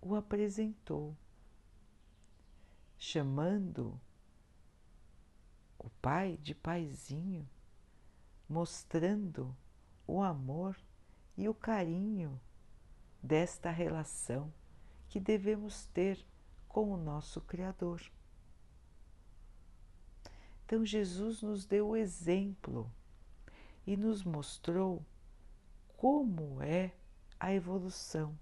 o 0.00 0.14
apresentou 0.14 1.12
chamando 2.96 4.00
o 5.76 5.90
pai 6.00 6.38
de 6.40 6.54
paizinho, 6.54 7.48
mostrando 8.48 9.52
o 10.06 10.22
amor 10.22 10.76
e 11.36 11.48
o 11.48 11.54
carinho 11.54 12.40
desta 13.22 13.70
relação 13.70 14.52
que 15.08 15.20
devemos 15.20 15.86
ter 15.86 16.24
com 16.68 16.92
o 16.92 16.96
nosso 16.96 17.40
Criador. 17.42 18.00
Então, 20.64 20.86
Jesus 20.86 21.42
nos 21.42 21.66
deu 21.66 21.88
o 21.88 21.96
exemplo 21.96 22.90
e 23.86 23.96
nos 23.96 24.24
mostrou 24.24 25.04
como 25.96 26.62
é 26.62 26.92
a 27.38 27.52
evolução, 27.52 28.38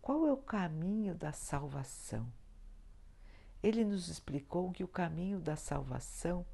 qual 0.00 0.26
é 0.26 0.32
o 0.32 0.36
caminho 0.36 1.14
da 1.14 1.32
salvação. 1.32 2.26
Ele 3.62 3.84
nos 3.84 4.08
explicou 4.08 4.72
que 4.72 4.82
o 4.82 4.88
caminho 4.88 5.40
da 5.40 5.56
salvação 5.56 6.46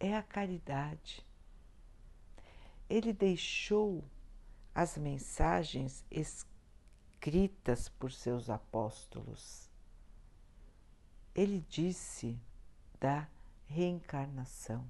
é 0.00 0.16
a 0.16 0.22
caridade. 0.22 1.25
Ele 2.88 3.12
deixou 3.12 4.04
as 4.74 4.96
mensagens 4.96 6.04
escritas 6.10 7.88
por 7.88 8.12
seus 8.12 8.48
apóstolos. 8.48 9.70
Ele 11.34 11.64
disse 11.68 12.38
da 13.00 13.28
reencarnação. 13.66 14.88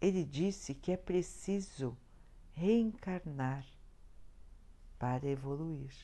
Ele 0.00 0.24
disse 0.24 0.74
que 0.74 0.92
é 0.92 0.96
preciso 0.96 1.96
reencarnar 2.52 3.66
para 4.98 5.26
evoluir, 5.26 5.94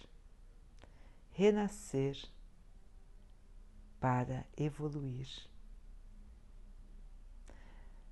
renascer 1.33 2.17
para 4.01 4.47
evoluir. 4.57 5.29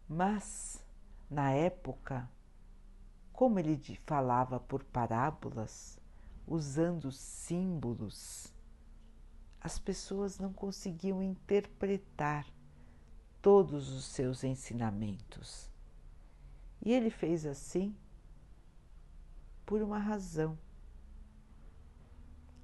Mas, 0.09 0.83
na 1.31 1.51
época, 1.51 2.29
como 3.33 3.59
ele 3.59 3.77
falava 4.07 4.59
por 4.59 4.83
parábolas, 4.85 5.99
usando 6.47 7.13
símbolos, 7.13 8.53
as 9.61 9.79
pessoas 9.79 10.39
não 10.39 10.53
conseguiam 10.53 11.23
interpretar 11.23 12.47
todos 13.43 13.91
os 13.91 14.05
seus 14.07 14.43
ensinamentos. 14.45 15.71
E 16.85 16.93
ele 16.93 17.11
fez 17.11 17.45
assim 17.45 17.95
por 19.67 19.83
uma 19.83 19.99
razão, 19.99 20.59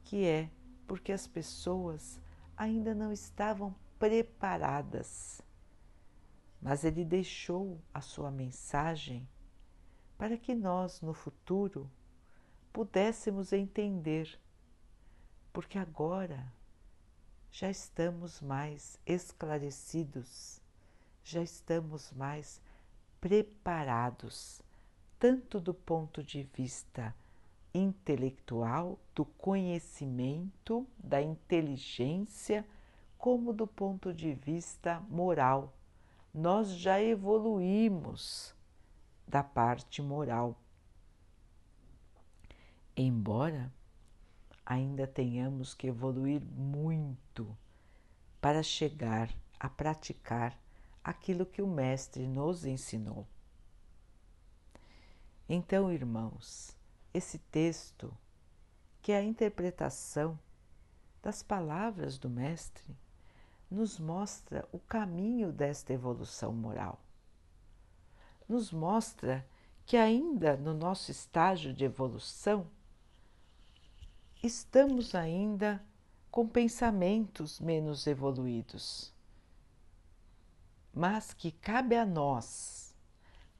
que 0.04 0.24
é 0.24 0.50
porque 0.86 1.12
as 1.12 1.26
pessoas 1.26 2.18
ainda 2.56 2.94
não 2.94 3.12
estavam 3.12 3.74
preparadas. 3.98 5.42
Mas 6.64 6.82
ele 6.82 7.04
deixou 7.04 7.78
a 7.92 8.00
sua 8.00 8.30
mensagem 8.30 9.28
para 10.16 10.38
que 10.38 10.54
nós, 10.54 11.02
no 11.02 11.12
futuro, 11.12 11.90
pudéssemos 12.72 13.52
entender, 13.52 14.40
porque 15.52 15.76
agora 15.76 16.50
já 17.52 17.70
estamos 17.70 18.40
mais 18.40 18.98
esclarecidos, 19.04 20.58
já 21.22 21.42
estamos 21.42 22.10
mais 22.12 22.62
preparados, 23.20 24.62
tanto 25.18 25.60
do 25.60 25.74
ponto 25.74 26.22
de 26.22 26.44
vista 26.44 27.14
intelectual, 27.74 28.98
do 29.14 29.26
conhecimento, 29.26 30.86
da 30.96 31.20
inteligência, 31.20 32.66
como 33.18 33.52
do 33.52 33.66
ponto 33.66 34.14
de 34.14 34.32
vista 34.32 34.98
moral. 35.10 35.70
Nós 36.34 36.70
já 36.70 37.00
evoluímos 37.00 38.52
da 39.24 39.44
parte 39.44 40.02
moral. 40.02 40.60
Embora 42.96 43.72
ainda 44.66 45.06
tenhamos 45.06 45.74
que 45.74 45.86
evoluir 45.86 46.42
muito 46.44 47.56
para 48.40 48.64
chegar 48.64 49.32
a 49.60 49.68
praticar 49.68 50.58
aquilo 51.04 51.46
que 51.46 51.62
o 51.62 51.68
Mestre 51.68 52.26
nos 52.26 52.64
ensinou. 52.64 53.28
Então, 55.48 55.92
irmãos, 55.92 56.76
esse 57.12 57.38
texto, 57.38 58.12
que 59.00 59.12
é 59.12 59.18
a 59.18 59.22
interpretação 59.22 60.36
das 61.22 61.44
palavras 61.44 62.18
do 62.18 62.28
Mestre, 62.28 62.96
nos 63.74 63.98
mostra 63.98 64.66
o 64.70 64.78
caminho 64.78 65.52
desta 65.52 65.92
evolução 65.92 66.52
moral. 66.52 67.00
Nos 68.48 68.70
mostra 68.70 69.44
que, 69.84 69.96
ainda 69.96 70.56
no 70.56 70.72
nosso 70.72 71.10
estágio 71.10 71.74
de 71.74 71.84
evolução, 71.84 72.66
estamos 74.42 75.14
ainda 75.14 75.84
com 76.30 76.46
pensamentos 76.46 77.60
menos 77.60 78.06
evoluídos, 78.06 79.12
mas 80.92 81.34
que 81.34 81.50
cabe 81.50 81.96
a 81.96 82.06
nós, 82.06 82.94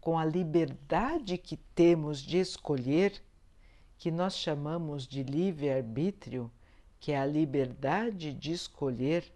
com 0.00 0.18
a 0.18 0.24
liberdade 0.24 1.38
que 1.38 1.56
temos 1.56 2.20
de 2.20 2.38
escolher, 2.38 3.20
que 3.98 4.10
nós 4.10 4.36
chamamos 4.36 5.06
de 5.06 5.22
livre-arbítrio, 5.22 6.50
que 7.00 7.12
é 7.12 7.18
a 7.18 7.26
liberdade 7.26 8.32
de 8.32 8.52
escolher 8.52 9.32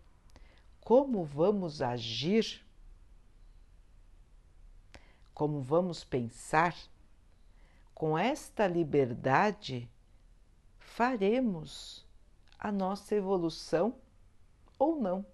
como 0.88 1.22
vamos 1.22 1.82
agir, 1.82 2.64
como 5.34 5.60
vamos 5.60 6.02
pensar, 6.02 6.74
com 7.94 8.16
esta 8.16 8.66
liberdade 8.66 9.86
faremos 10.78 12.06
a 12.58 12.72
nossa 12.72 13.14
evolução 13.14 13.96
ou 14.78 14.98
não. 14.98 15.26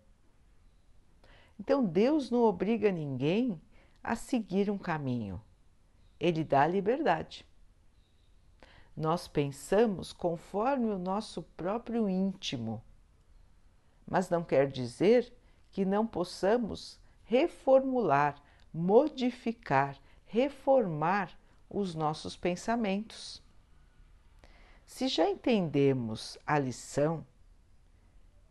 Então 1.56 1.84
Deus 1.84 2.32
não 2.32 2.42
obriga 2.42 2.90
ninguém 2.90 3.62
a 4.02 4.16
seguir 4.16 4.68
um 4.68 4.76
caminho, 4.76 5.40
Ele 6.18 6.42
dá 6.42 6.66
liberdade. 6.66 7.46
Nós 8.96 9.28
pensamos 9.28 10.12
conforme 10.12 10.86
o 10.86 10.98
nosso 10.98 11.44
próprio 11.56 12.08
íntimo, 12.08 12.82
mas 14.04 14.28
não 14.28 14.42
quer 14.42 14.68
dizer 14.68 15.32
que 15.74 15.84
não 15.84 16.06
possamos 16.06 17.00
reformular, 17.24 18.40
modificar, 18.72 19.98
reformar 20.24 21.37
os 21.68 21.96
nossos 21.96 22.37
pensamentos. 22.37 23.42
Se 24.87 25.08
já 25.08 25.28
entendemos 25.28 26.38
a 26.46 26.60
lição, 26.60 27.26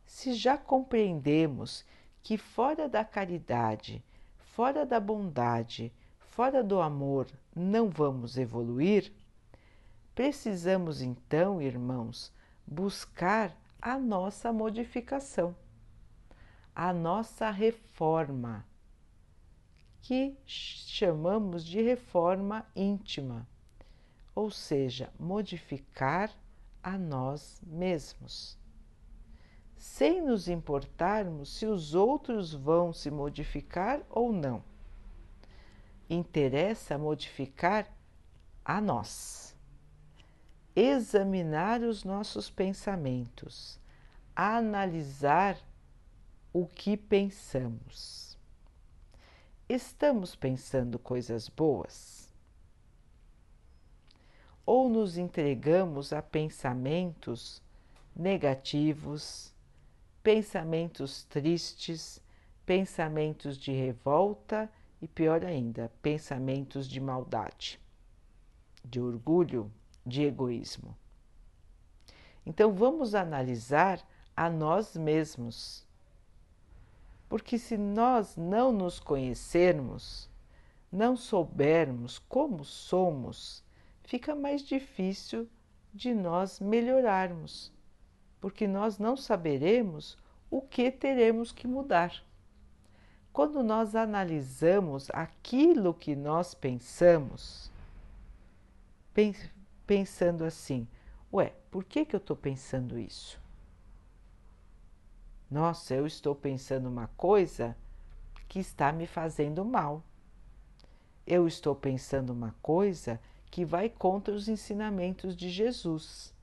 se 0.05 0.33
já 0.33 0.57
compreendemos 0.57 1.85
que 2.21 2.37
fora 2.37 2.89
da 2.89 3.05
caridade, 3.05 4.03
fora 4.37 4.85
da 4.85 4.99
bondade, 4.99 5.93
fora 6.19 6.61
do 6.61 6.81
amor 6.81 7.27
não 7.55 7.89
vamos 7.89 8.37
evoluir, 8.37 9.13
precisamos 10.13 11.01
então, 11.01 11.61
irmãos, 11.61 12.33
buscar 12.67 13.55
a 13.81 13.97
nossa 13.97 14.51
modificação, 14.51 15.55
a 16.75 16.91
nossa 16.91 17.49
reforma, 17.49 18.65
que 20.01 20.35
chamamos 20.45 21.63
de 21.65 21.81
reforma 21.81 22.65
íntima 22.75 23.47
ou 24.35 24.49
seja, 24.49 25.11
modificar 25.19 26.31
a 26.81 26.97
nós 26.97 27.61
mesmos, 27.65 28.57
sem 29.77 30.21
nos 30.21 30.47
importarmos 30.47 31.55
se 31.57 31.65
os 31.65 31.93
outros 31.93 32.53
vão 32.53 32.91
se 32.91 33.11
modificar 33.11 34.01
ou 34.09 34.31
não. 34.31 34.63
Interessa 36.09 36.97
modificar 36.97 37.87
a 38.65 38.81
nós, 38.81 39.55
examinar 40.75 41.81
os 41.81 42.03
nossos 42.03 42.49
pensamentos, 42.49 43.79
analisar 44.35 45.57
o 46.53 46.67
que 46.67 46.95
pensamos. 46.95 48.37
Estamos 49.67 50.35
pensando 50.35 50.99
coisas 50.99 51.49
boas? 51.49 52.23
ou 54.65 54.89
nos 54.89 55.17
entregamos 55.17 56.13
a 56.13 56.21
pensamentos 56.21 57.61
negativos, 58.15 59.53
pensamentos 60.21 61.23
tristes, 61.25 62.21
pensamentos 62.65 63.57
de 63.57 63.71
revolta 63.73 64.71
e, 65.01 65.07
pior 65.07 65.43
ainda, 65.43 65.91
pensamentos 66.01 66.87
de 66.87 66.99
maldade, 66.99 67.79
de 68.85 69.01
orgulho, 69.01 69.69
de 70.05 70.23
egoísmo. 70.23 70.97
Então 72.45 72.73
vamos 72.73 73.15
analisar 73.15 74.01
a 74.35 74.49
nós 74.49 74.95
mesmos. 74.95 75.85
Porque 77.27 77.57
se 77.57 77.77
nós 77.77 78.35
não 78.37 78.71
nos 78.71 78.99
conhecermos, 78.99 80.29
não 80.91 81.17
soubermos 81.17 82.19
como 82.19 82.63
somos, 82.63 83.63
fica 84.03 84.35
mais 84.35 84.61
difícil 84.61 85.49
de 85.93 86.13
nós 86.13 86.59
melhorarmos, 86.59 87.71
porque 88.39 88.67
nós 88.67 88.99
não 88.99 89.17
saberemos 89.17 90.17
o 90.49 90.61
que 90.61 90.91
teremos 90.91 91.51
que 91.51 91.67
mudar. 91.67 92.23
Quando 93.31 93.63
nós 93.63 93.95
analisamos 93.95 95.09
aquilo 95.11 95.93
que 95.93 96.15
nós 96.15 96.53
pensamos, 96.53 97.71
pensando 99.87 100.43
assim, 100.45 100.87
ué, 101.31 101.53
por 101.71 101.83
que, 101.83 102.05
que 102.05 102.15
eu 102.15 102.19
estou 102.19 102.37
pensando 102.37 102.99
isso? 102.99 103.42
Nossa, 105.53 105.93
eu 105.93 106.07
estou 106.07 106.33
pensando 106.33 106.89
uma 106.89 107.05
coisa 107.09 107.77
que 108.49 108.57
está 108.57 108.91
me 108.91 109.05
fazendo 109.05 109.63
mal. 109.63 110.01
Eu 111.27 111.47
estou 111.47 111.75
pensando 111.75 112.31
uma 112.33 112.55
coisa 112.59 113.21
que 113.51 113.63
vai 113.63 113.87
contra 113.87 114.33
os 114.33 114.47
ensinamentos 114.47 115.35
de 115.35 115.51
Jesus. 115.51 116.33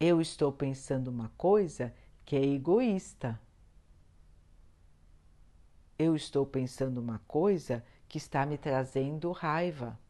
Eu 0.00 0.18
estou 0.18 0.50
pensando 0.50 1.08
uma 1.08 1.30
coisa 1.36 1.94
que 2.24 2.34
é 2.34 2.42
egoísta. 2.42 3.38
Eu 5.98 6.16
estou 6.16 6.46
pensando 6.46 7.02
uma 7.02 7.18
coisa 7.28 7.84
que 8.08 8.16
está 8.16 8.46
me 8.46 8.56
trazendo 8.56 9.30
raiva, 9.30 10.00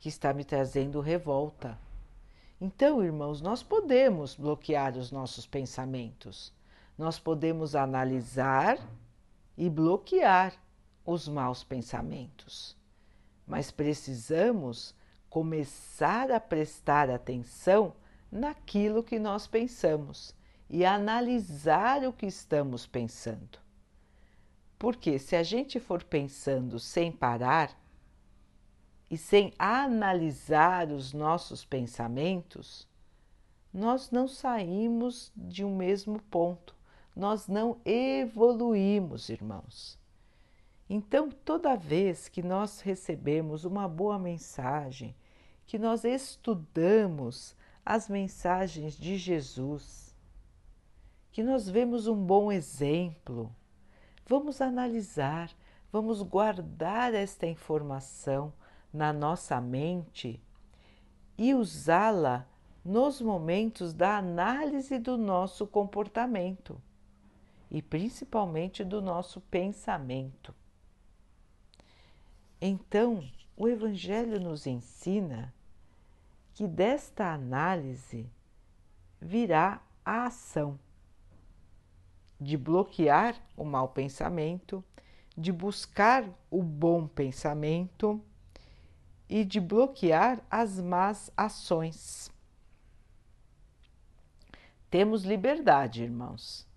que 0.00 0.08
está 0.08 0.34
me 0.34 0.44
trazendo 0.44 1.00
revolta. 1.00 1.78
Então, 2.64 3.02
irmãos, 3.02 3.40
nós 3.40 3.60
podemos 3.60 4.36
bloquear 4.36 4.96
os 4.96 5.10
nossos 5.10 5.44
pensamentos, 5.44 6.52
nós 6.96 7.18
podemos 7.18 7.74
analisar 7.74 8.78
e 9.58 9.68
bloquear 9.68 10.54
os 11.04 11.26
maus 11.26 11.64
pensamentos, 11.64 12.76
mas 13.44 13.72
precisamos 13.72 14.94
começar 15.28 16.30
a 16.30 16.38
prestar 16.38 17.10
atenção 17.10 17.96
naquilo 18.30 19.02
que 19.02 19.18
nós 19.18 19.48
pensamos 19.48 20.32
e 20.70 20.84
analisar 20.84 22.04
o 22.04 22.12
que 22.12 22.26
estamos 22.26 22.86
pensando. 22.86 23.58
Porque 24.78 25.18
se 25.18 25.34
a 25.34 25.42
gente 25.42 25.80
for 25.80 26.04
pensando 26.04 26.78
sem 26.78 27.10
parar 27.10 27.76
e 29.12 29.18
sem 29.18 29.52
analisar 29.58 30.90
os 30.90 31.12
nossos 31.12 31.66
pensamentos, 31.66 32.88
nós 33.70 34.10
não 34.10 34.26
saímos 34.26 35.30
de 35.36 35.62
um 35.62 35.76
mesmo 35.76 36.18
ponto, 36.30 36.74
nós 37.14 37.46
não 37.46 37.76
evoluímos, 37.84 39.28
irmãos. 39.28 39.98
Então, 40.88 41.30
toda 41.30 41.76
vez 41.76 42.26
que 42.26 42.42
nós 42.42 42.80
recebemos 42.80 43.66
uma 43.66 43.86
boa 43.86 44.18
mensagem, 44.18 45.14
que 45.66 45.78
nós 45.78 46.04
estudamos 46.04 47.54
as 47.84 48.08
mensagens 48.08 48.96
de 48.96 49.18
Jesus, 49.18 50.16
que 51.30 51.42
nós 51.42 51.68
vemos 51.68 52.06
um 52.06 52.16
bom 52.16 52.50
exemplo, 52.50 53.54
vamos 54.26 54.62
analisar, 54.62 55.50
vamos 55.92 56.22
guardar 56.22 57.12
esta 57.12 57.46
informação 57.46 58.54
na 58.92 59.12
nossa 59.12 59.60
mente 59.60 60.40
e 61.38 61.54
usá-la 61.54 62.46
nos 62.84 63.20
momentos 63.20 63.92
da 63.92 64.18
análise 64.18 64.98
do 64.98 65.16
nosso 65.16 65.66
comportamento 65.66 66.80
e 67.70 67.80
principalmente 67.80 68.84
do 68.84 69.00
nosso 69.00 69.40
pensamento. 69.40 70.54
Então, 72.60 73.26
o 73.56 73.68
Evangelho 73.68 74.38
nos 74.38 74.66
ensina 74.66 75.52
que 76.54 76.66
desta 76.66 77.32
análise 77.32 78.28
virá 79.20 79.80
a 80.04 80.26
ação 80.26 80.78
de 82.40 82.56
bloquear 82.56 83.36
o 83.56 83.64
mau 83.64 83.88
pensamento, 83.88 84.84
de 85.36 85.52
buscar 85.52 86.28
o 86.50 86.62
bom 86.62 87.06
pensamento 87.06 88.20
e 89.32 89.46
de 89.46 89.58
bloquear 89.58 90.42
as 90.50 90.78
más 90.78 91.32
ações. 91.34 92.30
Temos 94.90 95.24
liberdade, 95.24 96.02
irmãos. 96.02 96.68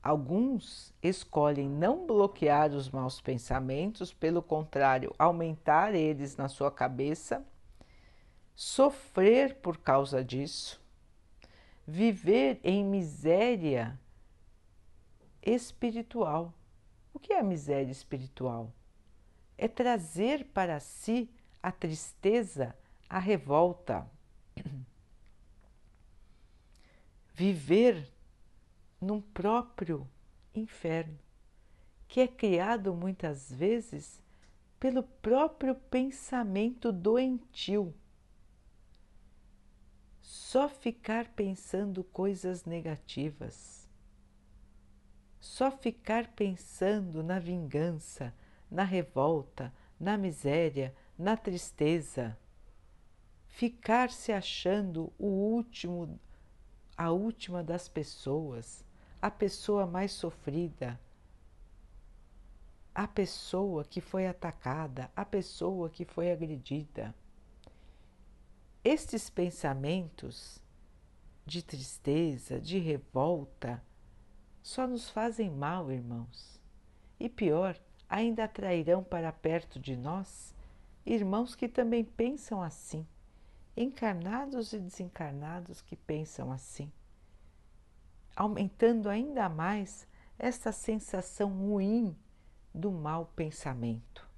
Alguns 0.00 0.94
escolhem 1.02 1.68
não 1.68 2.06
bloquear 2.06 2.70
os 2.70 2.88
maus 2.88 3.20
pensamentos, 3.20 4.14
pelo 4.14 4.40
contrário, 4.40 5.12
aumentar 5.18 5.92
eles 5.92 6.36
na 6.36 6.46
sua 6.46 6.70
cabeça, 6.70 7.44
sofrer 8.54 9.56
por 9.56 9.78
causa 9.78 10.22
disso, 10.22 10.80
viver 11.84 12.60
em 12.62 12.84
miséria 12.84 13.98
espiritual. 15.42 16.54
O 17.12 17.18
que 17.18 17.32
é 17.32 17.42
miséria 17.42 17.90
espiritual? 17.90 18.72
É 19.58 19.66
trazer 19.66 20.44
para 20.54 20.78
si 20.78 21.28
a 21.64 21.72
tristeza, 21.72 22.76
a 23.08 23.18
revolta. 23.18 24.06
Viver 27.32 28.06
num 29.00 29.18
próprio 29.18 30.06
inferno, 30.54 31.18
que 32.06 32.20
é 32.20 32.28
criado 32.28 32.92
muitas 32.92 33.50
vezes 33.50 34.22
pelo 34.78 35.02
próprio 35.02 35.74
pensamento 35.74 36.92
doentio. 36.92 37.94
Só 40.20 40.68
ficar 40.68 41.28
pensando 41.28 42.04
coisas 42.04 42.66
negativas, 42.66 43.88
só 45.40 45.70
ficar 45.70 46.28
pensando 46.34 47.22
na 47.22 47.38
vingança, 47.38 48.34
na 48.70 48.84
revolta, 48.84 49.72
na 49.98 50.18
miséria, 50.18 50.94
na 51.18 51.36
tristeza, 51.36 52.36
ficar 53.46 54.10
se 54.10 54.32
achando 54.32 55.12
o 55.18 55.26
último, 55.26 56.18
a 56.96 57.10
última 57.12 57.62
das 57.62 57.88
pessoas, 57.88 58.84
a 59.22 59.30
pessoa 59.30 59.86
mais 59.86 60.12
sofrida, 60.12 60.98
a 62.94 63.06
pessoa 63.06 63.84
que 63.84 64.00
foi 64.00 64.26
atacada, 64.26 65.10
a 65.14 65.24
pessoa 65.24 65.88
que 65.88 66.04
foi 66.04 66.30
agredida. 66.30 67.14
Estes 68.84 69.30
pensamentos 69.30 70.62
de 71.46 71.62
tristeza, 71.62 72.60
de 72.60 72.78
revolta, 72.78 73.82
só 74.62 74.86
nos 74.86 75.08
fazem 75.10 75.50
mal, 75.50 75.90
irmãos. 75.90 76.60
E 77.18 77.28
pior, 77.28 77.78
ainda 78.08 78.44
atrairão 78.44 79.02
para 79.02 79.32
perto 79.32 79.78
de 79.78 79.96
nós 79.96 80.53
irmãos 81.04 81.54
que 81.54 81.68
também 81.68 82.04
pensam 82.04 82.62
assim, 82.62 83.06
encarnados 83.76 84.72
e 84.72 84.78
desencarnados 84.78 85.80
que 85.82 85.96
pensam 85.96 86.50
assim 86.52 86.92
aumentando 88.36 89.08
ainda 89.08 89.48
mais 89.48 90.06
essa 90.38 90.72
sensação 90.72 91.50
ruim 91.50 92.16
do 92.74 92.90
mau 92.90 93.26
pensamento. 93.36 94.28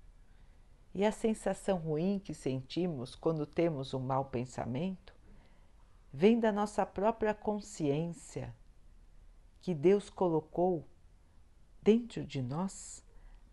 E 0.95 1.05
a 1.05 1.13
sensação 1.13 1.79
ruim 1.79 2.19
que 2.19 2.35
sentimos 2.35 3.15
quando 3.15 3.47
temos 3.47 3.95
um 3.95 4.01
mau 4.01 4.27
pensamento 4.27 5.15
vem 6.13 6.39
da 6.39 6.53
nossa 6.53 6.85
própria 6.87 7.35
consciência 7.35 8.55
que 9.61 9.75
Deus 9.75 10.09
colocou 10.09 10.87
dentro 11.83 12.25
de 12.25 12.41
nós 12.41 13.05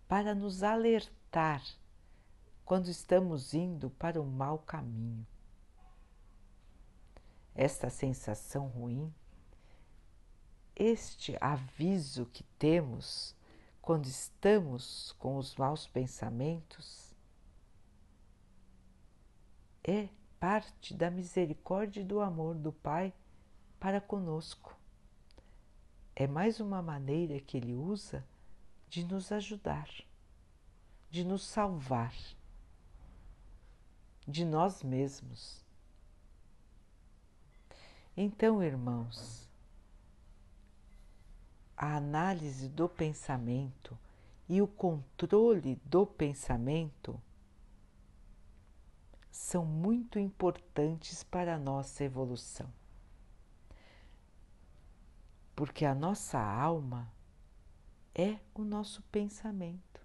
para 0.07 0.33
nos 0.33 0.63
alertar 0.63 1.63
quando 2.65 2.87
estamos 2.87 3.53
indo 3.53 3.89
para 3.89 4.21
o 4.21 4.25
mau 4.25 4.59
caminho. 4.59 5.25
Esta 7.55 7.89
sensação 7.89 8.67
ruim 8.67 9.13
este 10.75 11.37
aviso 11.39 12.25
que 12.25 12.43
temos 12.57 13.35
quando 13.79 14.07
estamos 14.07 15.11
com 15.19 15.37
os 15.37 15.55
maus 15.55 15.85
pensamentos 15.85 17.13
é 19.83 20.09
parte 20.39 20.95
da 20.95 21.11
misericórdia 21.11 22.01
e 22.01 22.05
do 22.05 22.21
amor 22.21 22.55
do 22.55 22.71
Pai 22.71 23.13
para 23.79 24.01
conosco. 24.01 24.75
É 26.15 26.25
mais 26.25 26.59
uma 26.59 26.81
maneira 26.81 27.39
que 27.39 27.57
Ele 27.57 27.75
usa 27.75 28.25
de 28.89 29.03
nos 29.03 29.31
ajudar, 29.31 29.87
de 31.11 31.23
nos 31.23 31.45
salvar 31.45 32.15
de 34.27 34.45
nós 34.45 34.83
mesmos. 34.83 35.63
Então, 38.15 38.63
irmãos, 38.63 39.49
a 41.75 41.95
análise 41.95 42.69
do 42.69 42.87
pensamento 42.87 43.97
e 44.47 44.61
o 44.61 44.67
controle 44.67 45.75
do 45.83 46.05
pensamento 46.05 47.19
são 49.31 49.65
muito 49.65 50.19
importantes 50.19 51.23
para 51.23 51.55
a 51.55 51.59
nossa 51.59 52.03
evolução. 52.03 52.71
Porque 55.55 55.85
a 55.85 55.95
nossa 55.95 56.39
alma 56.39 57.11
é 58.13 58.39
o 58.53 58.63
nosso 58.63 59.01
pensamento. 59.03 60.01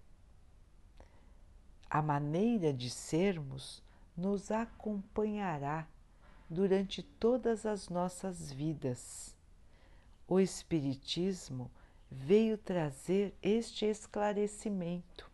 A 1.90 2.00
maneira 2.00 2.72
de 2.72 2.90
sermos 2.90 3.83
nos 4.18 4.50
acompanhará 4.50 5.88
durante 6.50 7.02
todas 7.02 7.64
as 7.64 7.88
nossas 7.88 8.52
vidas 8.52 9.38
o 10.28 10.38
Espiritismo 10.38 11.70
veio 12.11 12.59
trazer 12.59 13.35
este 13.40 13.87
esclarecimento, 13.87 15.31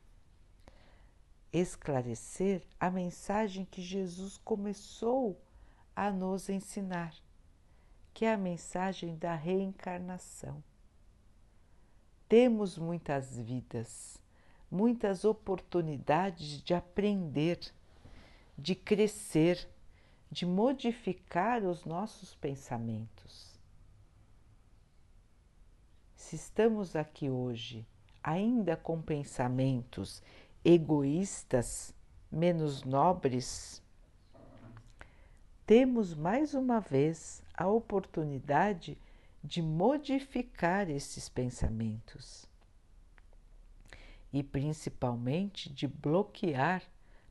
esclarecer 1.52 2.62
a 2.78 2.88
mensagem 2.90 3.64
que 3.64 3.82
Jesus 3.82 4.38
começou 4.38 5.40
a 5.96 6.12
nos 6.12 6.48
ensinar, 6.48 7.12
que 8.12 8.24
é 8.24 8.32
a 8.32 8.38
mensagem 8.38 9.16
da 9.16 9.34
reencarnação. 9.34 10.62
Temos 12.28 12.78
muitas 12.78 13.36
vidas, 13.36 14.16
muitas 14.70 15.24
oportunidades 15.24 16.62
de 16.62 16.72
aprender, 16.72 17.58
de 18.56 18.74
crescer, 18.74 19.68
de 20.30 20.46
modificar 20.46 21.64
os 21.64 21.84
nossos 21.84 22.34
pensamentos. 22.34 23.58
Se 26.14 26.36
estamos 26.36 26.96
aqui 26.96 27.28
hoje 27.28 27.86
ainda 28.22 28.76
com 28.76 29.02
pensamentos 29.02 30.22
egoístas, 30.64 31.94
menos 32.30 32.82
nobres, 32.82 33.82
temos 35.66 36.14
mais 36.14 36.54
uma 36.54 36.80
vez 36.80 37.42
a 37.54 37.66
oportunidade 37.66 38.98
de 39.42 39.60
modificar 39.60 40.88
esses 40.88 41.28
pensamentos 41.28 42.46
e 44.32 44.42
principalmente 44.42 45.72
de 45.72 45.86
bloquear 45.86 46.82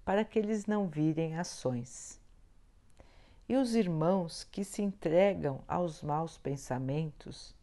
para 0.03 0.25
que 0.25 0.37
eles 0.37 0.65
não 0.65 0.87
virem 0.87 1.37
ações. 1.37 2.19
E 3.47 3.55
os 3.55 3.75
irmãos 3.75 4.43
que 4.43 4.63
se 4.63 4.81
entregam 4.81 5.63
aos 5.67 6.01
maus 6.01 6.37
pensamentos 6.37 7.55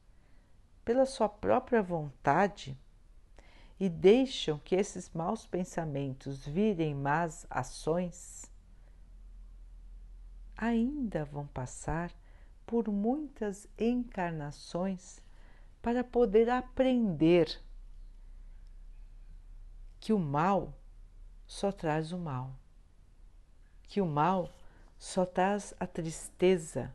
pela 0.84 1.06
sua 1.06 1.28
própria 1.28 1.82
vontade 1.82 2.76
e 3.78 3.88
deixam 3.88 4.58
que 4.58 4.74
esses 4.74 5.10
maus 5.10 5.46
pensamentos 5.46 6.46
virem 6.46 6.94
más 6.94 7.46
ações, 7.48 8.50
ainda 10.54 11.24
vão 11.24 11.46
passar 11.46 12.12
por 12.66 12.88
muitas 12.88 13.66
encarnações 13.78 15.22
para 15.80 16.04
poder 16.04 16.50
aprender 16.50 17.58
que 19.98 20.12
o 20.12 20.18
mal 20.18 20.74
só 21.50 21.72
traz 21.72 22.12
o 22.12 22.16
mal, 22.16 22.54
que 23.88 24.00
o 24.00 24.06
mal 24.06 24.48
só 24.96 25.26
traz 25.26 25.74
a 25.80 25.86
tristeza. 25.86 26.94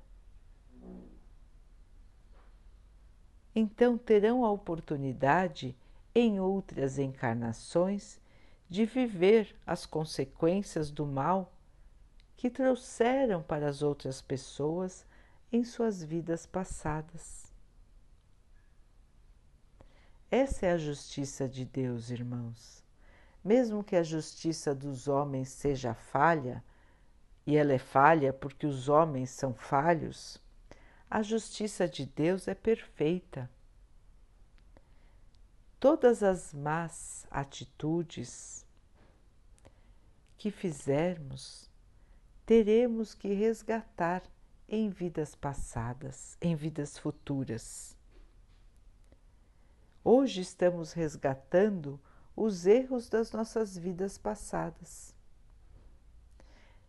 Então 3.54 3.98
terão 3.98 4.46
a 4.46 4.52
oportunidade 4.52 5.76
em 6.16 6.40
outras 6.40 6.98
encarnações 6.98 8.18
de 8.70 8.86
viver 8.86 9.54
as 9.68 9.86
consequências 9.86 10.90
do 10.90 11.06
mal 11.06 11.52
que 12.38 12.50
trouxeram 12.50 13.44
para 13.44 13.68
as 13.68 13.82
outras 13.82 14.22
pessoas 14.22 15.06
em 15.52 15.66
suas 15.66 16.02
vidas 16.02 16.46
passadas. 16.46 17.52
Essa 20.32 20.68
é 20.68 20.72
a 20.72 20.78
justiça 20.78 21.46
de 21.46 21.66
Deus, 21.66 22.10
irmãos. 22.10 22.85
Mesmo 23.46 23.84
que 23.84 23.96
a 23.96 24.02
justiça 24.02 24.74
dos 24.74 25.08
homens 25.08 25.50
seja 25.50 25.94
falha, 25.94 26.64
e 27.46 27.56
ela 27.56 27.74
é 27.74 27.78
falha 27.78 28.34
porque 28.34 28.66
os 28.66 28.90
homens 28.90 29.30
são 29.30 29.54
falhos, 29.54 30.42
a 31.08 31.22
justiça 31.22 31.88
de 31.88 32.08
Deus 32.08 32.48
é 32.48 32.56
perfeita. 32.56 33.48
Todas 35.80 36.24
as 36.24 36.56
más 36.56 37.28
atitudes 37.30 38.66
que 40.36 40.50
fizermos, 40.50 41.70
teremos 42.48 43.14
que 43.14 43.32
resgatar 43.32 44.24
em 44.68 44.90
vidas 44.90 45.36
passadas, 45.36 46.36
em 46.42 46.56
vidas 46.56 46.98
futuras. 46.98 47.96
Hoje 50.04 50.42
estamos 50.42 50.94
resgatando 50.94 52.02
os 52.36 52.66
erros 52.66 53.10
das 53.10 53.32
nossas 53.32 53.78
vidas 53.78 54.18
passadas. 54.18 55.16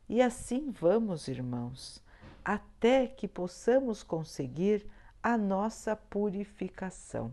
E 0.09 0.23
assim 0.23 0.71
vamos, 0.71 1.29
irmãos, 1.29 2.03
até 2.45 3.07
que 3.07 3.27
possamos 3.27 4.03
conseguir 4.03 4.87
a 5.23 5.37
nossa 5.37 5.97
purificação. 5.97 7.33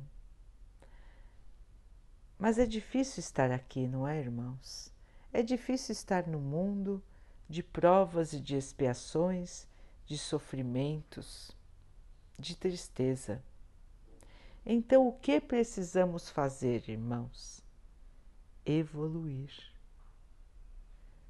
Mas 2.37 2.57
é 2.57 2.65
difícil 2.65 3.19
estar 3.19 3.51
aqui, 3.51 3.87
não 3.87 4.07
é, 4.07 4.19
irmãos? 4.19 4.91
É 5.31 5.41
difícil 5.41 5.93
estar 5.93 6.27
no 6.27 6.39
mundo 6.39 7.01
de 7.47 7.63
provas 7.63 8.33
e 8.33 8.39
de 8.39 8.55
expiações, 8.55 9.67
de 10.05 10.17
sofrimentos, 10.17 11.55
de 12.37 12.57
tristeza. 12.57 13.41
Então, 14.65 15.07
o 15.07 15.13
que 15.13 15.39
precisamos 15.39 16.29
fazer, 16.29 16.89
irmãos? 16.89 17.62
Evoluir. 18.65 19.51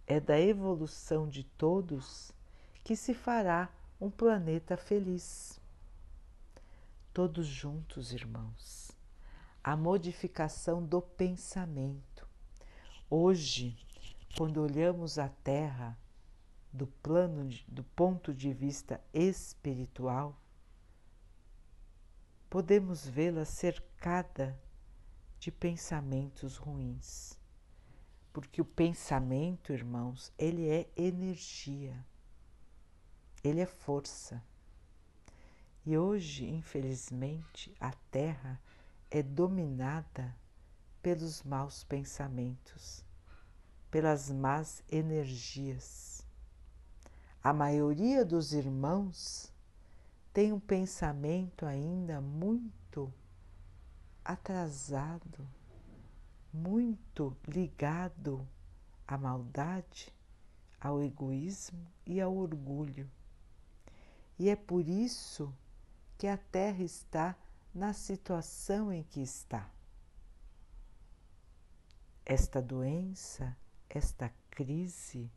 É 0.06 0.19
da 0.19 0.39
evolução 0.39 1.28
de 1.28 1.43
todos 1.43 2.32
que 2.84 2.96
se 2.96 3.13
fará 3.13 3.69
um 4.00 4.12
planeta 4.12 4.78
feliz. 4.78 5.60
Todos 7.12 7.48
juntos, 7.48 8.13
irmãos. 8.13 8.91
A 9.63 9.76
modificação 9.76 10.86
do 10.86 11.02
pensamento. 11.02 12.28
Hoje, 13.10 13.78
quando 14.38 14.62
olhamos 14.62 15.17
a 15.17 15.30
Terra 15.30 15.98
do 16.72 16.86
plano 16.86 17.50
do 17.67 17.84
ponto 17.84 18.34
de 18.34 18.54
vista 18.54 19.02
espiritual, 19.13 20.39
podemos 22.48 23.08
vê-la 23.08 23.46
cercada 23.46 24.56
de 25.43 25.51
pensamentos 25.51 26.56
ruins. 26.56 27.38
Porque 28.32 28.62
o 28.62 28.65
pensamento, 28.65 29.73
irmãos, 29.73 30.32
ele 30.38 30.69
é 30.69 30.89
energia, 30.95 31.93
ele 33.43 33.60
é 33.60 33.65
força. 33.65 34.41
E 35.86 35.97
hoje, 35.97 36.49
infelizmente, 36.49 37.75
a 37.77 37.91
Terra 38.10 38.58
é 39.12 39.21
dominada 39.21 40.34
pelos 41.01 41.43
maus 41.43 41.84
pensamentos, 41.84 43.03
pelas 43.91 44.32
más 44.32 44.82
energias. 44.89 46.25
A 47.43 47.51
maioria 47.51 48.23
dos 48.23 48.53
irmãos 48.53 49.51
tem 50.32 50.53
um 50.53 50.60
pensamento 50.60 51.65
ainda 51.65 52.21
muito 52.21 53.13
atrasado, 54.23 55.47
muito 56.51 57.36
ligado 57.47 58.47
à 59.07 59.17
maldade, 59.17 60.13
ao 60.79 61.01
egoísmo 61.01 61.86
e 62.05 62.21
ao 62.21 62.36
orgulho. 62.36 63.09
E 64.38 64.49
é 64.49 64.55
por 64.55 64.88
isso 64.88 65.53
que 66.17 66.27
a 66.27 66.38
Terra 66.38 66.83
está 66.83 67.36
na 67.73 67.93
situação 67.93 68.91
em 68.91 69.03
que 69.03 69.21
está. 69.21 69.69
Esta 72.25 72.62
doença, 72.62 73.57
esta 73.89 74.31
crise, 74.49 75.31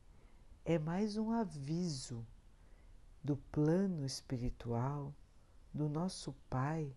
é 0.64 0.78
mais 0.78 1.16
um 1.16 1.30
aviso 1.30 2.26
do 3.22 3.36
plano 3.36 4.04
espiritual 4.04 5.12
do 5.72 5.88
nosso 5.88 6.32
Pai 6.48 6.94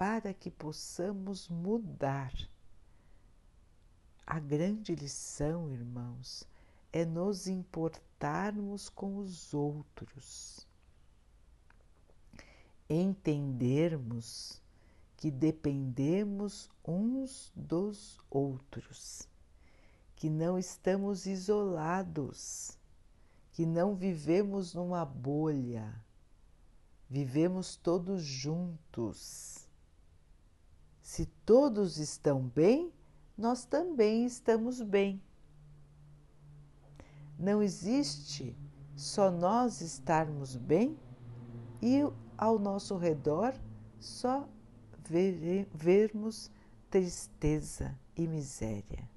para 0.00 0.32
que 0.32 0.50
possamos 0.50 1.46
mudar. 1.50 2.32
A 4.26 4.40
grande 4.40 4.94
lição, 4.94 5.70
irmãos, 5.70 6.48
é 6.90 7.04
nos 7.04 7.46
importarmos 7.46 8.88
com 8.88 9.18
os 9.18 9.52
outros, 9.52 10.66
entendermos 12.88 14.62
que 15.18 15.30
dependemos 15.30 16.70
uns 16.82 17.52
dos 17.54 18.18
outros, 18.30 19.28
que 20.16 20.30
não 20.30 20.58
estamos 20.58 21.26
isolados 21.26 22.78
que 23.52 23.66
não 23.66 23.94
vivemos 23.94 24.72
numa 24.72 25.04
bolha, 25.04 25.94
vivemos 27.06 27.76
todos 27.76 28.22
juntos. 28.22 29.59
Se 31.10 31.26
todos 31.44 31.98
estão 31.98 32.40
bem, 32.40 32.92
nós 33.36 33.64
também 33.64 34.24
estamos 34.24 34.80
bem. 34.80 35.20
Não 37.36 37.60
existe 37.60 38.56
só 38.94 39.28
nós 39.28 39.80
estarmos 39.80 40.54
bem 40.54 40.96
e 41.82 41.98
ao 42.38 42.60
nosso 42.60 42.96
redor 42.96 43.52
só 43.98 44.48
ver, 45.08 45.68
vermos 45.74 46.48
tristeza 46.88 47.98
e 48.16 48.28
miséria. 48.28 49.10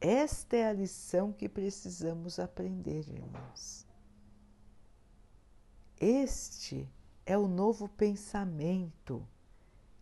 Esta 0.00 0.56
é 0.56 0.68
a 0.68 0.72
lição 0.72 1.32
que 1.32 1.48
precisamos 1.48 2.38
aprender, 2.38 3.08
irmãos. 3.08 3.84
Este 5.98 6.88
é 7.26 7.36
o 7.36 7.48
novo 7.48 7.88
pensamento 7.88 9.26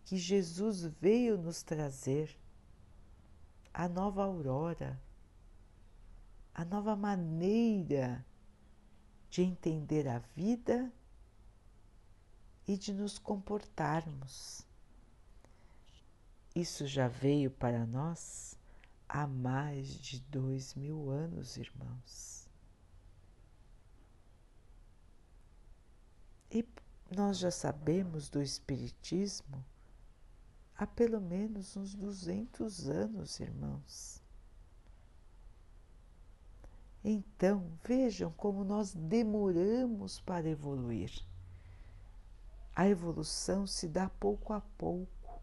que 0.05 0.17
Jesus 0.17 0.83
veio 0.83 1.35
nos 1.35 1.63
trazer, 1.63 2.39
a 3.73 3.89
nova 3.89 4.23
aurora, 4.23 5.01
a 6.53 6.63
nova 6.63 6.95
maneira 6.95 8.23
de 9.29 9.41
entender 9.41 10.07
a 10.07 10.19
vida 10.19 10.93
e 12.67 12.77
de 12.77 12.93
nos 12.93 13.17
comportarmos. 13.17 14.65
Isso 16.55 16.85
já 16.85 17.07
veio 17.07 17.49
para 17.49 17.85
nós 17.85 18.57
há 19.09 19.25
mais 19.25 19.99
de 19.99 20.21
dois 20.21 20.75
mil 20.75 21.09
anos, 21.09 21.57
irmãos. 21.57 22.47
E 26.49 26.63
nós 27.09 27.39
já 27.39 27.51
sabemos 27.51 28.29
do 28.29 28.41
Espiritismo 28.41 29.65
há 30.77 30.85
pelo 30.85 31.21
menos 31.21 31.77
uns 31.77 31.93
200 31.95 32.89
anos, 32.89 33.39
irmãos. 33.39 34.21
Então, 37.03 37.63
vejam 37.83 38.31
como 38.31 38.63
nós 38.63 38.93
demoramos 38.93 40.19
para 40.19 40.49
evoluir. 40.49 41.11
A 42.75 42.87
evolução 42.89 43.65
se 43.65 43.87
dá 43.87 44.09
pouco 44.09 44.51
a 44.51 44.59
pouco, 44.77 45.39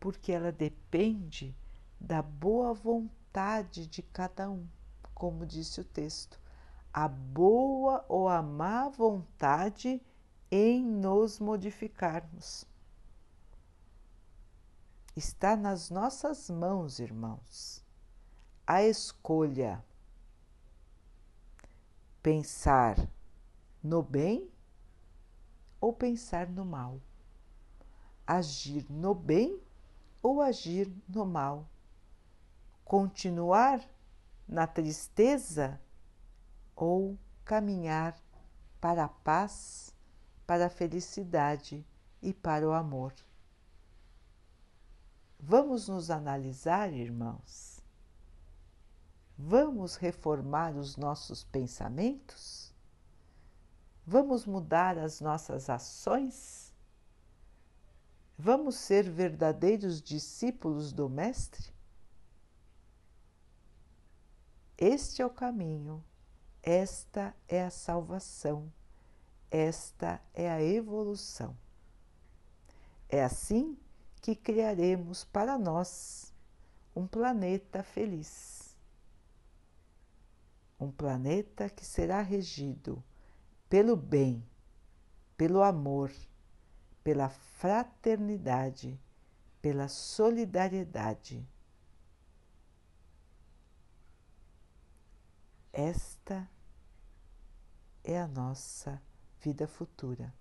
porque 0.00 0.32
ela 0.32 0.50
depende 0.50 1.54
da 2.00 2.20
boa 2.20 2.72
vontade 2.72 3.86
de 3.86 4.02
cada 4.02 4.50
um, 4.50 4.66
como 5.14 5.46
disse 5.46 5.80
o 5.80 5.84
texto, 5.84 6.40
a 6.92 7.06
boa 7.06 8.04
ou 8.08 8.28
a 8.28 8.42
má 8.42 8.88
vontade 8.88 10.00
em 10.50 10.84
nos 10.84 11.38
modificarmos. 11.38 12.66
Está 15.16 15.54
nas 15.54 15.90
nossas 15.90 16.50
mãos, 16.50 16.98
irmãos, 16.98 17.84
a 18.66 18.82
escolha. 18.82 19.84
Pensar 22.20 22.96
no 23.80 24.02
bem 24.02 24.50
ou 25.80 25.92
pensar 25.92 26.48
no 26.48 26.64
mal. 26.64 27.00
Agir 28.26 28.90
no 28.90 29.14
bem 29.14 29.62
ou 30.20 30.42
agir 30.42 30.92
no 31.08 31.24
mal. 31.24 31.68
Continuar 32.84 33.88
na 34.48 34.66
tristeza 34.66 35.80
ou 36.74 37.16
caminhar 37.44 38.20
para 38.80 39.04
a 39.04 39.08
paz, 39.08 39.94
para 40.44 40.66
a 40.66 40.70
felicidade 40.70 41.86
e 42.20 42.34
para 42.34 42.68
o 42.68 42.72
amor. 42.72 43.14
Vamos 45.46 45.88
nos 45.88 46.10
analisar, 46.10 46.90
irmãos? 46.90 47.78
Vamos 49.36 49.96
reformar 49.96 50.74
os 50.74 50.96
nossos 50.96 51.44
pensamentos? 51.44 52.72
Vamos 54.06 54.46
mudar 54.46 54.96
as 54.96 55.20
nossas 55.20 55.68
ações? 55.68 56.72
Vamos 58.38 58.76
ser 58.76 59.10
verdadeiros 59.10 60.00
discípulos 60.00 60.94
do 60.94 61.10
Mestre? 61.10 61.70
Este 64.78 65.20
é 65.20 65.26
o 65.26 65.30
caminho, 65.30 66.02
esta 66.62 67.36
é 67.46 67.62
a 67.64 67.70
salvação, 67.70 68.72
esta 69.50 70.22
é 70.32 70.50
a 70.50 70.62
evolução. 70.62 71.54
É 73.10 73.22
assim 73.22 73.76
que 74.24 74.34
criaremos 74.34 75.22
para 75.22 75.58
nós 75.58 76.32
um 76.96 77.06
planeta 77.06 77.82
feliz. 77.82 78.74
Um 80.80 80.90
planeta 80.90 81.68
que 81.68 81.84
será 81.84 82.22
regido 82.22 83.04
pelo 83.68 83.94
bem, 83.94 84.42
pelo 85.36 85.62
amor, 85.62 86.10
pela 87.02 87.28
fraternidade, 87.28 88.98
pela 89.60 89.88
solidariedade. 89.88 91.46
Esta 95.70 96.48
é 98.02 98.18
a 98.18 98.26
nossa 98.26 99.02
vida 99.38 99.68
futura. 99.68 100.32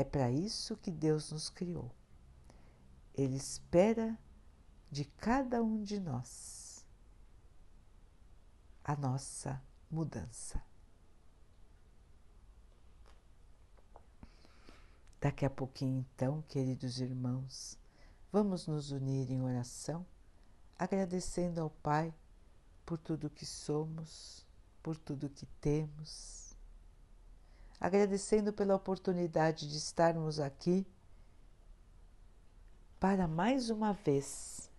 É 0.00 0.04
para 0.04 0.30
isso 0.30 0.78
que 0.78 0.90
Deus 0.90 1.30
nos 1.30 1.50
criou. 1.50 1.94
Ele 3.12 3.36
espera 3.36 4.18
de 4.90 5.04
cada 5.04 5.62
um 5.62 5.82
de 5.82 6.00
nós 6.00 6.86
a 8.82 8.96
nossa 8.96 9.62
mudança. 9.90 10.64
Daqui 15.20 15.44
a 15.44 15.50
pouquinho, 15.50 16.06
então, 16.14 16.40
queridos 16.48 16.98
irmãos, 16.98 17.78
vamos 18.32 18.66
nos 18.66 18.92
unir 18.92 19.30
em 19.30 19.42
oração, 19.42 20.06
agradecendo 20.78 21.60
ao 21.60 21.68
Pai 21.68 22.14
por 22.86 22.96
tudo 22.96 23.28
que 23.28 23.44
somos, 23.44 24.46
por 24.82 24.96
tudo 24.96 25.28
que 25.28 25.44
temos 25.60 26.39
agradecendo 27.80 28.52
pela 28.52 28.74
oportunidade 28.74 29.66
de 29.66 29.78
estarmos 29.78 30.38
aqui 30.38 30.86
para 32.98 33.26
mais 33.26 33.70
uma 33.70 33.94
vez 33.94 34.70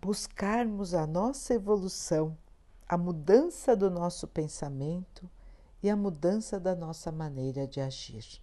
buscarmos 0.00 0.94
a 0.94 1.06
nossa 1.06 1.52
evolução, 1.52 2.36
a 2.88 2.96
mudança 2.96 3.76
do 3.76 3.90
nosso 3.90 4.26
pensamento 4.26 5.28
e 5.82 5.90
a 5.90 5.96
mudança 5.96 6.58
da 6.58 6.74
nossa 6.74 7.12
maneira 7.12 7.66
de 7.66 7.80
agir. 7.80 8.40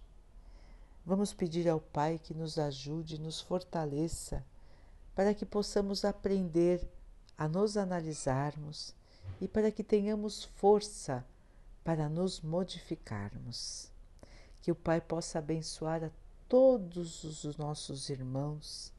Vamos 1.04 1.34
pedir 1.34 1.68
ao 1.68 1.80
Pai 1.80 2.20
que 2.22 2.32
nos 2.32 2.58
ajude, 2.58 3.20
nos 3.20 3.40
fortaleça, 3.40 4.44
para 5.14 5.34
que 5.34 5.44
possamos 5.44 6.04
aprender 6.04 6.86
a 7.36 7.48
nos 7.48 7.76
analisarmos 7.76 8.94
e 9.40 9.48
para 9.48 9.70
que 9.70 9.82
tenhamos 9.82 10.44
força 10.44 11.24
para 11.84 12.08
nos 12.08 12.40
modificarmos. 12.40 13.92
Que 14.62 14.72
o 14.72 14.74
Pai 14.74 15.00
possa 15.00 15.38
abençoar 15.38 16.02
a 16.02 16.10
todos 16.48 17.22
os 17.22 17.56
nossos 17.58 18.08
irmãos, 18.08 18.92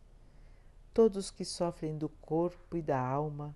todos 0.93 1.31
que 1.31 1.43
sofrem 1.43 1.97
do 1.97 2.07
corpo 2.07 2.77
e 2.77 2.81
da 2.83 2.99
alma. 2.99 3.55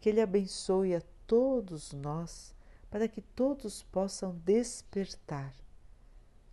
Que 0.00 0.08
Ele 0.08 0.20
abençoe 0.20 0.94
a 0.94 1.02
todos 1.26 1.92
nós, 1.92 2.54
para 2.88 3.08
que 3.08 3.20
todos 3.20 3.82
possam 3.82 4.36
despertar 4.44 5.52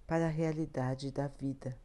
para 0.07 0.25
a 0.25 0.29
realidade 0.29 1.11
da 1.11 1.27
vida. 1.27 1.77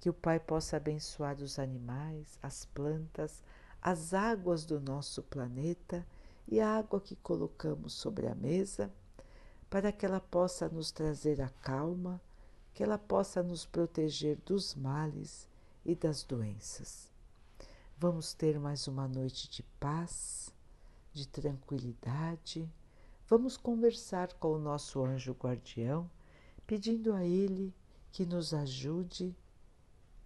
Que 0.00 0.08
o 0.08 0.14
Pai 0.14 0.40
possa 0.40 0.78
abençoar 0.78 1.36
os 1.42 1.58
animais, 1.58 2.38
as 2.42 2.64
plantas, 2.64 3.42
as 3.82 4.14
águas 4.14 4.64
do 4.64 4.80
nosso 4.80 5.22
planeta 5.22 6.06
e 6.48 6.60
a 6.60 6.76
água 6.76 7.00
que 7.00 7.16
colocamos 7.16 7.92
sobre 7.92 8.26
a 8.26 8.34
mesa, 8.34 8.92
para 9.68 9.90
que 9.90 10.06
ela 10.06 10.20
possa 10.20 10.68
nos 10.68 10.92
trazer 10.92 11.40
a 11.40 11.48
calma, 11.48 12.20
que 12.72 12.82
ela 12.82 12.98
possa 12.98 13.42
nos 13.42 13.64
proteger 13.64 14.38
dos 14.44 14.74
males 14.74 15.48
e 15.84 15.94
das 15.94 16.22
doenças. 16.22 17.10
Vamos 17.98 18.34
ter 18.34 18.60
mais 18.60 18.86
uma 18.86 19.08
noite 19.08 19.48
de 19.48 19.62
paz, 19.80 20.52
de 21.12 21.26
tranquilidade. 21.26 22.70
Vamos 23.26 23.56
conversar 23.56 24.34
com 24.34 24.52
o 24.52 24.58
nosso 24.58 25.02
anjo 25.04 25.32
guardião, 25.32 26.08
pedindo 26.66 27.12
a 27.14 27.24
ele 27.24 27.74
que 28.12 28.26
nos 28.26 28.52
ajude 28.52 29.34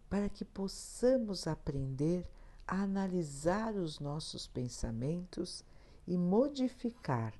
para 0.09 0.29
que 0.29 0.45
possamos 0.45 1.47
aprender 1.47 2.27
a 2.67 2.83
analisar 2.83 3.75
os 3.77 4.01
nossos 4.01 4.49
pensamentos 4.49 5.65
e 6.11 6.19
modificar 6.19 7.33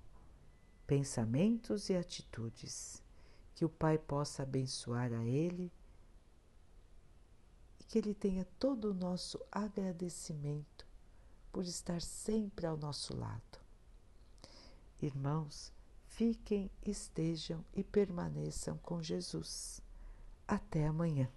pensamentos 0.87 1.91
e 1.91 1.97
atitudes. 1.97 3.03
Que 3.53 3.65
o 3.65 3.69
Pai 3.69 3.99
possa 3.99 4.45
abençoar 4.45 5.13
a 5.13 5.25
Ele 5.25 5.73
e 7.81 7.85
que 7.85 7.99
Ele 7.99 8.15
tenha 8.15 8.47
todo 8.61 8.93
o 8.93 8.95
nosso 8.95 9.41
agradecimento 9.51 10.87
por 11.51 11.65
estar 11.65 12.01
sempre 12.01 12.65
ao 12.65 12.77
nosso 12.77 13.17
lado. 13.17 13.59
Irmãos, 15.03 15.73
fiquem, 16.07 16.71
estejam 16.87 17.65
e 17.75 17.83
permaneçam 17.83 18.79
com 18.79 19.03
Jesus. 19.03 19.83
Até 20.47 20.87
amanhã. 20.87 21.29